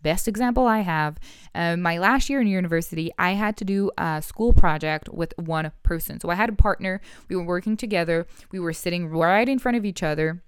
best 0.03 0.27
example 0.27 0.67
I 0.67 0.81
have, 0.81 1.17
uh, 1.55 1.77
my 1.77 1.97
last 1.97 2.29
year 2.29 2.41
in 2.41 2.47
university, 2.47 3.11
I 3.17 3.31
had 3.31 3.57
to 3.57 3.65
do 3.65 3.89
a 3.97 4.21
school 4.21 4.53
project 4.53 5.09
with 5.09 5.33
one 5.37 5.71
person. 5.81 6.19
So 6.19 6.29
I 6.29 6.35
had 6.35 6.49
a 6.49 6.53
partner. 6.53 7.01
We 7.29 7.37
were 7.37 7.45
working 7.45 7.77
together. 7.77 8.27
We 8.51 8.59
were 8.59 8.73
sitting 8.73 9.07
right 9.07 9.47
in 9.47 9.57
front 9.59 9.77
of 9.77 9.85
each 9.85 10.03
other. 10.03 10.43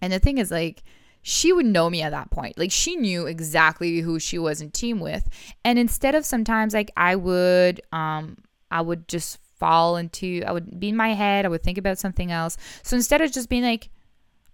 And 0.00 0.12
the 0.12 0.18
thing 0.18 0.38
is, 0.38 0.50
like, 0.50 0.84
she 1.22 1.52
would 1.52 1.66
know 1.66 1.90
me 1.90 2.02
at 2.02 2.10
that 2.10 2.30
point. 2.30 2.56
Like 2.56 2.70
she 2.70 2.94
knew 2.94 3.26
exactly 3.26 3.98
who 3.98 4.20
she 4.20 4.38
was 4.38 4.60
in 4.60 4.70
team 4.70 5.00
with. 5.00 5.28
And 5.64 5.76
instead 5.76 6.14
of 6.14 6.24
sometimes 6.24 6.72
like 6.72 6.92
I 6.96 7.16
would 7.16 7.80
um 7.90 8.36
I 8.70 8.80
would 8.80 9.08
just 9.08 9.40
fall 9.58 9.96
into 9.96 10.42
I 10.46 10.52
would 10.52 10.78
be 10.78 10.88
in 10.88 10.96
my 10.96 11.14
head, 11.14 11.44
I 11.44 11.48
would 11.48 11.62
think 11.62 11.78
about 11.78 11.98
something 11.98 12.30
else. 12.30 12.56
So 12.82 12.96
instead 12.96 13.20
of 13.20 13.32
just 13.32 13.48
being 13.48 13.62
like, 13.62 13.90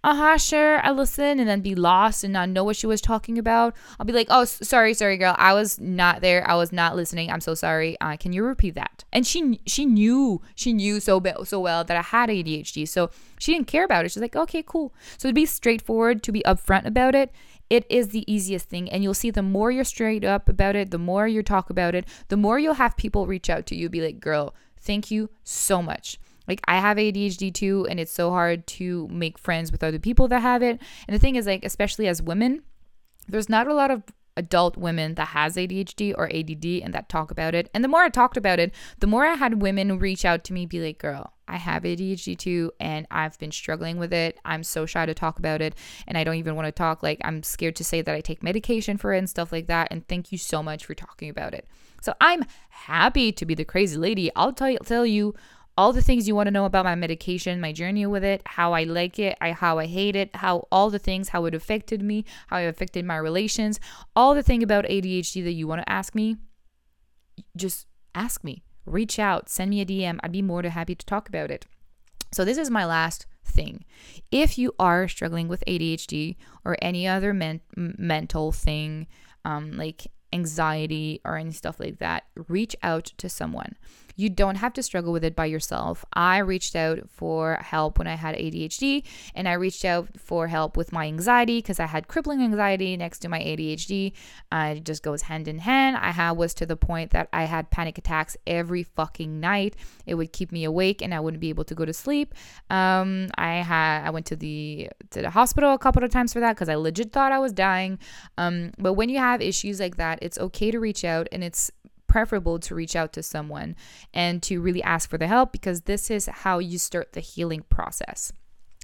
uh-huh 0.03 0.37
sure 0.37 0.85
i 0.85 0.91
listen 0.91 1.39
and 1.39 1.47
then 1.47 1.61
be 1.61 1.75
lost 1.75 2.23
and 2.23 2.33
not 2.33 2.49
know 2.49 2.63
what 2.63 2.75
she 2.75 2.85
was 2.85 2.99
talking 2.99 3.37
about 3.37 3.73
i'll 3.97 4.05
be 4.05 4.11
like 4.11 4.27
oh 4.29 4.43
sorry 4.43 4.93
sorry 4.93 5.17
girl. 5.17 5.35
I 5.37 5.53
was 5.53 5.79
not 5.79 6.21
there. 6.21 6.47
I 6.47 6.55
was 6.55 6.71
not 6.71 6.95
listening. 6.95 7.31
I'm 7.31 7.39
so 7.39 7.53
sorry. 7.55 7.97
Uh, 8.01 8.17
can 8.17 8.33
you 8.33 8.43
repeat 8.43 8.75
that? 8.75 9.03
And 9.13 9.25
she 9.25 9.59
she 9.65 9.85
knew 9.85 10.41
she 10.55 10.73
knew 10.73 10.99
so 10.99 11.21
so 11.43 11.59
well 11.59 11.83
that 11.83 11.97
i 11.97 12.01
had 12.01 12.29
adhd 12.29 12.87
so 12.87 13.09
she 13.39 13.53
didn't 13.53 13.67
care 13.67 13.85
about 13.85 14.05
it. 14.05 14.11
She's 14.11 14.21
like 14.21 14.35
okay 14.35 14.63
cool. 14.63 14.93
So 15.17 15.29
to 15.29 15.33
be 15.33 15.45
straightforward 15.45 16.23
to 16.23 16.31
be 16.31 16.43
upfront 16.45 16.85
about 16.85 17.15
it 17.15 17.31
it 17.69 17.85
is 17.89 18.09
the 18.09 18.31
easiest 18.31 18.69
thing. 18.69 18.91
And 18.91 19.03
you'll 19.03 19.13
see 19.13 19.31
the 19.31 19.41
more 19.41 19.71
you're 19.71 19.83
straight 19.83 20.25
up 20.25 20.49
about 20.49 20.75
it 20.75 20.91
the 20.91 20.97
more 20.97 21.27
you 21.27 21.43
talk 21.43 21.69
about 21.69 21.95
it 21.95 22.05
the 22.27 22.37
more 22.37 22.59
you'll 22.59 22.73
have 22.75 22.97
people 22.97 23.25
reach 23.25 23.49
out 23.49 23.65
to 23.67 23.75
you 23.75 23.89
be 23.89 24.01
like 24.01 24.19
girl 24.19 24.53
thank 24.83 25.09
you 25.11 25.29
so 25.43 25.81
much 25.81 26.19
like 26.47 26.61
I 26.67 26.79
have 26.79 26.97
ADHD 26.97 27.53
too, 27.53 27.87
and 27.89 27.99
it's 27.99 28.11
so 28.11 28.31
hard 28.31 28.67
to 28.67 29.07
make 29.09 29.37
friends 29.37 29.71
with 29.71 29.83
other 29.83 29.99
people 29.99 30.27
that 30.27 30.41
have 30.41 30.61
it. 30.61 30.79
And 31.07 31.15
the 31.15 31.19
thing 31.19 31.35
is, 31.35 31.45
like, 31.45 31.63
especially 31.63 32.07
as 32.07 32.21
women, 32.21 32.63
there's 33.27 33.49
not 33.49 33.67
a 33.67 33.73
lot 33.73 33.91
of 33.91 34.03
adult 34.35 34.77
women 34.77 35.15
that 35.15 35.29
has 35.29 35.55
ADHD 35.55 36.13
or 36.17 36.27
ADD 36.33 36.83
and 36.83 36.93
that 36.93 37.09
talk 37.09 37.31
about 37.31 37.55
it. 37.55 37.69
And 37.73 37.83
the 37.83 37.87
more 37.87 38.01
I 38.01 38.09
talked 38.09 38.37
about 38.37 38.59
it, 38.59 38.73
the 38.99 39.07
more 39.07 39.25
I 39.25 39.35
had 39.35 39.61
women 39.61 39.99
reach 39.99 40.25
out 40.25 40.43
to 40.45 40.53
me, 40.53 40.65
be 40.65 40.79
like, 40.79 40.97
girl, 40.97 41.33
I 41.47 41.57
have 41.57 41.83
ADHD 41.83 42.37
too, 42.37 42.71
and 42.79 43.05
I've 43.11 43.37
been 43.37 43.51
struggling 43.51 43.97
with 43.97 44.13
it. 44.13 44.39
I'm 44.45 44.63
so 44.63 44.85
shy 44.85 45.05
to 45.05 45.13
talk 45.13 45.39
about 45.39 45.61
it, 45.61 45.75
and 46.07 46.17
I 46.17 46.23
don't 46.23 46.35
even 46.35 46.55
want 46.55 46.67
to 46.67 46.71
talk. 46.71 47.03
Like, 47.03 47.19
I'm 47.23 47.43
scared 47.43 47.75
to 47.77 47.83
say 47.83 48.01
that 48.01 48.15
I 48.15 48.21
take 48.21 48.41
medication 48.43 48.97
for 48.97 49.13
it 49.13 49.19
and 49.19 49.29
stuff 49.29 49.51
like 49.51 49.67
that. 49.67 49.89
And 49.91 50.07
thank 50.07 50.31
you 50.31 50.37
so 50.37 50.63
much 50.63 50.85
for 50.85 50.93
talking 50.93 51.29
about 51.29 51.53
it. 51.53 51.67
So 52.01 52.13
I'm 52.19 52.45
happy 52.69 53.31
to 53.31 53.45
be 53.45 53.55
the 53.55 53.65
crazy 53.65 53.97
lady. 53.97 54.31
I'll 54.35 54.53
tell 54.53 54.69
you, 54.69 54.79
tell 54.79 55.05
you 55.05 55.35
all 55.77 55.91
the 55.91 56.01
things 56.01 56.27
you 56.27 56.35
want 56.35 56.47
to 56.47 56.51
know 56.51 56.65
about 56.65 56.85
my 56.85 56.95
medication, 56.95 57.59
my 57.59 57.71
journey 57.71 58.05
with 58.05 58.23
it, 58.23 58.41
how 58.45 58.73
I 58.73 58.83
like 58.83 59.17
it, 59.17 59.37
I, 59.41 59.51
how 59.51 59.79
I 59.79 59.87
hate 59.87 60.15
it, 60.15 60.35
how 60.35 60.67
all 60.71 60.89
the 60.89 60.99
things, 60.99 61.29
how 61.29 61.45
it 61.45 61.55
affected 61.55 62.01
me, 62.01 62.25
how 62.47 62.57
it 62.57 62.67
affected 62.67 63.05
my 63.05 63.17
relations, 63.17 63.79
all 64.15 64.35
the 64.35 64.43
thing 64.43 64.61
about 64.61 64.85
ADHD 64.85 65.43
that 65.43 65.53
you 65.53 65.67
want 65.67 65.81
to 65.81 65.91
ask 65.91 66.13
me, 66.13 66.37
just 67.55 67.87
ask 68.13 68.43
me. 68.43 68.63
Reach 68.85 69.17
out, 69.17 69.49
send 69.49 69.69
me 69.69 69.81
a 69.81 69.85
DM. 69.85 70.19
I'd 70.21 70.31
be 70.31 70.41
more 70.41 70.61
than 70.61 70.71
happy 70.71 70.93
to 70.93 71.05
talk 71.05 71.29
about 71.29 71.49
it. 71.49 71.65
So 72.31 72.43
this 72.43 72.57
is 72.57 72.69
my 72.69 72.85
last 72.85 73.25
thing. 73.45 73.85
If 74.31 74.57
you 74.57 74.73
are 74.79 75.07
struggling 75.07 75.47
with 75.47 75.63
ADHD 75.67 76.35
or 76.65 76.77
any 76.81 77.07
other 77.07 77.33
men- 77.33 77.61
mental 77.75 78.51
thing, 78.51 79.07
um, 79.45 79.77
like 79.77 80.07
anxiety 80.33 81.21
or 81.23 81.37
any 81.37 81.51
stuff 81.51 81.79
like 81.79 81.99
that, 81.99 82.23
reach 82.47 82.75
out 82.83 83.05
to 83.17 83.29
someone. 83.29 83.75
You 84.15 84.29
don't 84.29 84.55
have 84.55 84.73
to 84.73 84.83
struggle 84.83 85.11
with 85.11 85.23
it 85.23 85.35
by 85.35 85.45
yourself. 85.45 86.05
I 86.13 86.39
reached 86.39 86.75
out 86.75 87.09
for 87.09 87.55
help 87.61 87.97
when 87.97 88.07
I 88.07 88.15
had 88.15 88.35
ADHD, 88.35 89.03
and 89.35 89.47
I 89.47 89.53
reached 89.53 89.85
out 89.85 90.09
for 90.17 90.47
help 90.47 90.77
with 90.77 90.91
my 90.91 91.05
anxiety 91.05 91.59
because 91.59 91.79
I 91.79 91.87
had 91.87 92.07
crippling 92.07 92.41
anxiety 92.41 92.95
next 92.97 93.19
to 93.19 93.29
my 93.29 93.39
ADHD. 93.39 94.13
Uh, 94.51 94.75
it 94.77 94.83
just 94.83 95.03
goes 95.03 95.23
hand 95.23 95.47
in 95.47 95.59
hand. 95.59 95.97
I 95.97 96.31
was 96.31 96.53
to 96.55 96.65
the 96.65 96.75
point 96.75 97.11
that 97.11 97.29
I 97.33 97.43
had 97.43 97.69
panic 97.69 97.97
attacks 97.97 98.37
every 98.47 98.83
fucking 98.83 99.39
night. 99.39 99.75
It 100.05 100.15
would 100.15 100.31
keep 100.31 100.51
me 100.51 100.63
awake, 100.63 101.01
and 101.01 101.13
I 101.13 101.19
wouldn't 101.19 101.41
be 101.41 101.49
able 101.49 101.63
to 101.65 101.75
go 101.75 101.85
to 101.85 101.93
sleep. 101.93 102.33
Um, 102.69 103.29
I 103.35 103.55
had 103.55 104.05
I 104.05 104.09
went 104.09 104.25
to 104.27 104.35
the 104.35 104.89
to 105.11 105.21
the 105.21 105.29
hospital 105.29 105.73
a 105.73 105.79
couple 105.79 106.03
of 106.03 106.11
times 106.11 106.33
for 106.33 106.39
that 106.39 106.55
because 106.55 106.69
I 106.69 106.75
legit 106.75 107.11
thought 107.11 107.31
I 107.31 107.39
was 107.39 107.53
dying. 107.53 107.99
Um, 108.37 108.71
but 108.77 108.93
when 108.93 109.09
you 109.09 109.19
have 109.19 109.41
issues 109.41 109.79
like 109.79 109.97
that, 109.97 110.19
it's 110.21 110.37
okay 110.37 110.71
to 110.71 110.79
reach 110.79 111.03
out, 111.03 111.27
and 111.31 111.43
it's 111.43 111.71
preferable 112.13 112.59
to 112.59 112.75
reach 112.75 112.95
out 112.95 113.11
to 113.11 113.23
someone 113.23 113.75
and 114.13 114.43
to 114.43 114.61
really 114.61 114.83
ask 114.83 115.09
for 115.09 115.17
the 115.17 115.25
help 115.25 115.51
because 115.51 115.81
this 115.81 116.11
is 116.11 116.27
how 116.27 116.59
you 116.59 116.77
start 116.77 117.13
the 117.13 117.19
healing 117.19 117.63
process. 117.69 118.31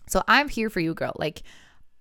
So 0.07 0.23
I'm 0.27 0.49
here 0.49 0.67
for 0.67 0.79
you, 0.79 0.95
girl. 0.95 1.13
Like, 1.15 1.43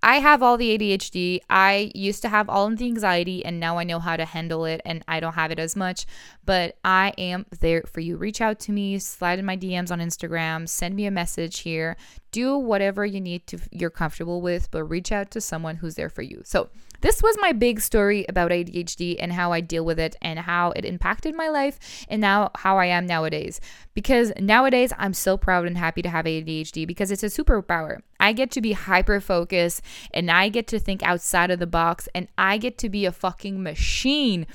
I 0.03 0.21
have 0.21 0.43
all 0.43 0.57
the 0.57 0.79
ADHD. 0.79 1.41
I 1.51 1.93
used 1.95 2.23
to 2.23 2.31
have 2.31 2.49
all 2.49 2.67
of 2.67 2.79
the 2.79 2.87
anxiety, 2.87 3.45
and 3.45 3.61
now 3.61 3.77
I 3.77 3.85
know 3.85 3.99
how 3.99 4.17
to 4.17 4.25
handle 4.25 4.65
it, 4.65 4.81
and 4.87 5.05
I 5.07 5.21
don't 5.21 5.35
have 5.35 5.51
it 5.51 5.59
as 5.59 5.77
much. 5.77 6.07
But 6.47 6.79
I 6.83 7.13
am 7.19 7.45
there 7.61 7.83
for 7.83 8.01
you. 8.01 8.17
Reach 8.17 8.41
out 8.41 8.59
to 8.61 8.73
me, 8.73 8.99
slide 8.99 9.39
in 9.39 9.45
my 9.45 9.57
DMs 9.57 9.91
on 9.91 9.99
Instagram, 9.99 10.67
send 10.67 10.97
me 10.97 11.05
a 11.05 11.11
message 11.11 11.59
here. 11.59 11.99
Do 12.33 12.57
whatever 12.57 13.05
you 13.05 13.21
need 13.21 13.47
to 13.49 13.59
you're 13.71 13.91
comfortable 13.91 14.41
with, 14.41 14.71
but 14.71 14.85
reach 14.85 15.13
out 15.13 15.31
to 15.33 15.43
someone 15.43 15.77
who's 15.77 15.97
there 15.97 16.09
for 16.09 16.23
you. 16.23 16.41
So 16.47 16.71
this 17.01 17.23
was 17.23 17.37
my 17.41 17.53
big 17.53 17.81
story 17.81 18.27
about 18.29 18.51
ADHD 18.51 19.17
and 19.19 19.33
how 19.33 19.53
I 19.53 19.61
deal 19.61 19.85
with 19.85 19.99
it 19.99 20.17
and 20.21 20.39
how 20.39 20.73
it 20.73 20.85
impacted 20.85 21.35
my 21.35 21.49
life 21.49 21.79
and 22.09 22.21
now 22.21 22.51
how 22.57 22.79
I 22.79 22.87
am 22.87 23.07
nowadays. 23.07 23.61
Because 23.95 24.33
nowadays 24.39 24.93
I'm 24.99 25.15
so 25.15 25.37
proud 25.37 25.67
and 25.67 25.79
happy 25.79 26.03
to 26.03 26.09
have 26.09 26.25
ADHD 26.25 26.87
because 26.87 27.11
it's 27.11 27.23
a 27.23 27.27
superpower. 27.27 27.99
I 28.19 28.33
get 28.33 28.51
to 28.53 28.61
be 28.61 28.73
hyper 28.73 29.21
focused 29.21 29.83
and 30.13 30.31
I 30.31 30.49
get 30.49 30.67
to 30.69 30.79
think 30.79 31.03
outside 31.03 31.51
of 31.51 31.61
the 31.61 31.67
box 31.67 32.09
and 32.15 32.29
I 32.37 32.59
get 32.59 32.79
to 32.79 32.89
be 32.89 33.05
a 33.07 33.13
fucking 33.13 33.63
machine 33.63 34.47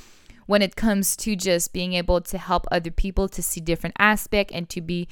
when 0.46 0.62
it 0.62 0.76
comes 0.76 1.16
to 1.16 1.36
just 1.36 1.74
being 1.74 1.94
able 1.94 2.22
to 2.22 2.38
help 2.38 2.68
other 2.72 2.92
people 2.92 3.30
to 3.30 3.42
see 3.42 3.62
different 3.62 3.96
aspect 3.98 4.52
and 4.52 4.70
to 4.70 4.82
be 4.82 5.08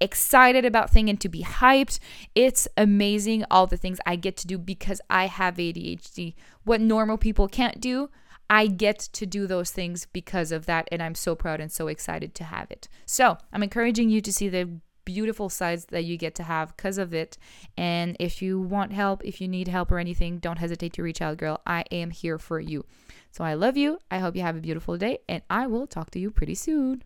excited 0.00 0.64
about 0.64 0.90
things 0.90 1.10
and 1.10 1.20
to 1.20 1.28
be 1.28 1.42
hyped. 1.42 1.98
It's 2.34 2.68
amazing 2.76 3.44
all 3.50 3.66
the 3.66 3.76
things 3.76 3.98
I 4.06 4.16
get 4.16 4.36
to 4.38 4.46
do 4.46 4.58
because 4.58 5.00
I 5.08 5.26
have 5.26 5.56
ADHD. 5.56 6.34
What 6.64 6.80
normal 6.80 7.18
people 7.18 7.48
can't 7.48 7.80
do, 7.80 8.10
I 8.48 8.66
get 8.66 8.98
to 8.98 9.26
do 9.26 9.46
those 9.46 9.70
things 9.70 10.06
because 10.12 10.52
of 10.52 10.66
that. 10.66 10.88
And 10.92 11.02
I'm 11.02 11.14
so 11.14 11.34
proud 11.34 11.60
and 11.60 11.72
so 11.72 11.88
excited 11.88 12.34
to 12.36 12.44
have 12.44 12.70
it. 12.70 12.88
So 13.04 13.38
I'm 13.52 13.62
encouraging 13.62 14.10
you 14.10 14.20
to 14.20 14.32
see 14.32 14.48
the 14.48 14.70
beautiful 15.04 15.48
sides 15.48 15.86
that 15.86 16.04
you 16.04 16.18
get 16.18 16.34
to 16.34 16.42
have 16.42 16.76
because 16.76 16.98
of 16.98 17.14
it. 17.14 17.38
And 17.78 18.16
if 18.20 18.42
you 18.42 18.60
want 18.60 18.92
help, 18.92 19.24
if 19.24 19.40
you 19.40 19.48
need 19.48 19.68
help 19.68 19.90
or 19.90 19.98
anything, 19.98 20.38
don't 20.38 20.58
hesitate 20.58 20.92
to 20.94 21.02
reach 21.02 21.22
out, 21.22 21.38
girl. 21.38 21.62
I 21.66 21.84
am 21.90 22.10
here 22.10 22.38
for 22.38 22.60
you. 22.60 22.84
So 23.30 23.44
I 23.44 23.54
love 23.54 23.76
you. 23.76 23.98
I 24.10 24.18
hope 24.18 24.36
you 24.36 24.42
have 24.42 24.56
a 24.56 24.60
beautiful 24.60 24.96
day, 24.96 25.18
and 25.28 25.42
I 25.48 25.66
will 25.66 25.86
talk 25.86 26.10
to 26.10 26.18
you 26.18 26.30
pretty 26.30 26.54
soon. 26.54 27.02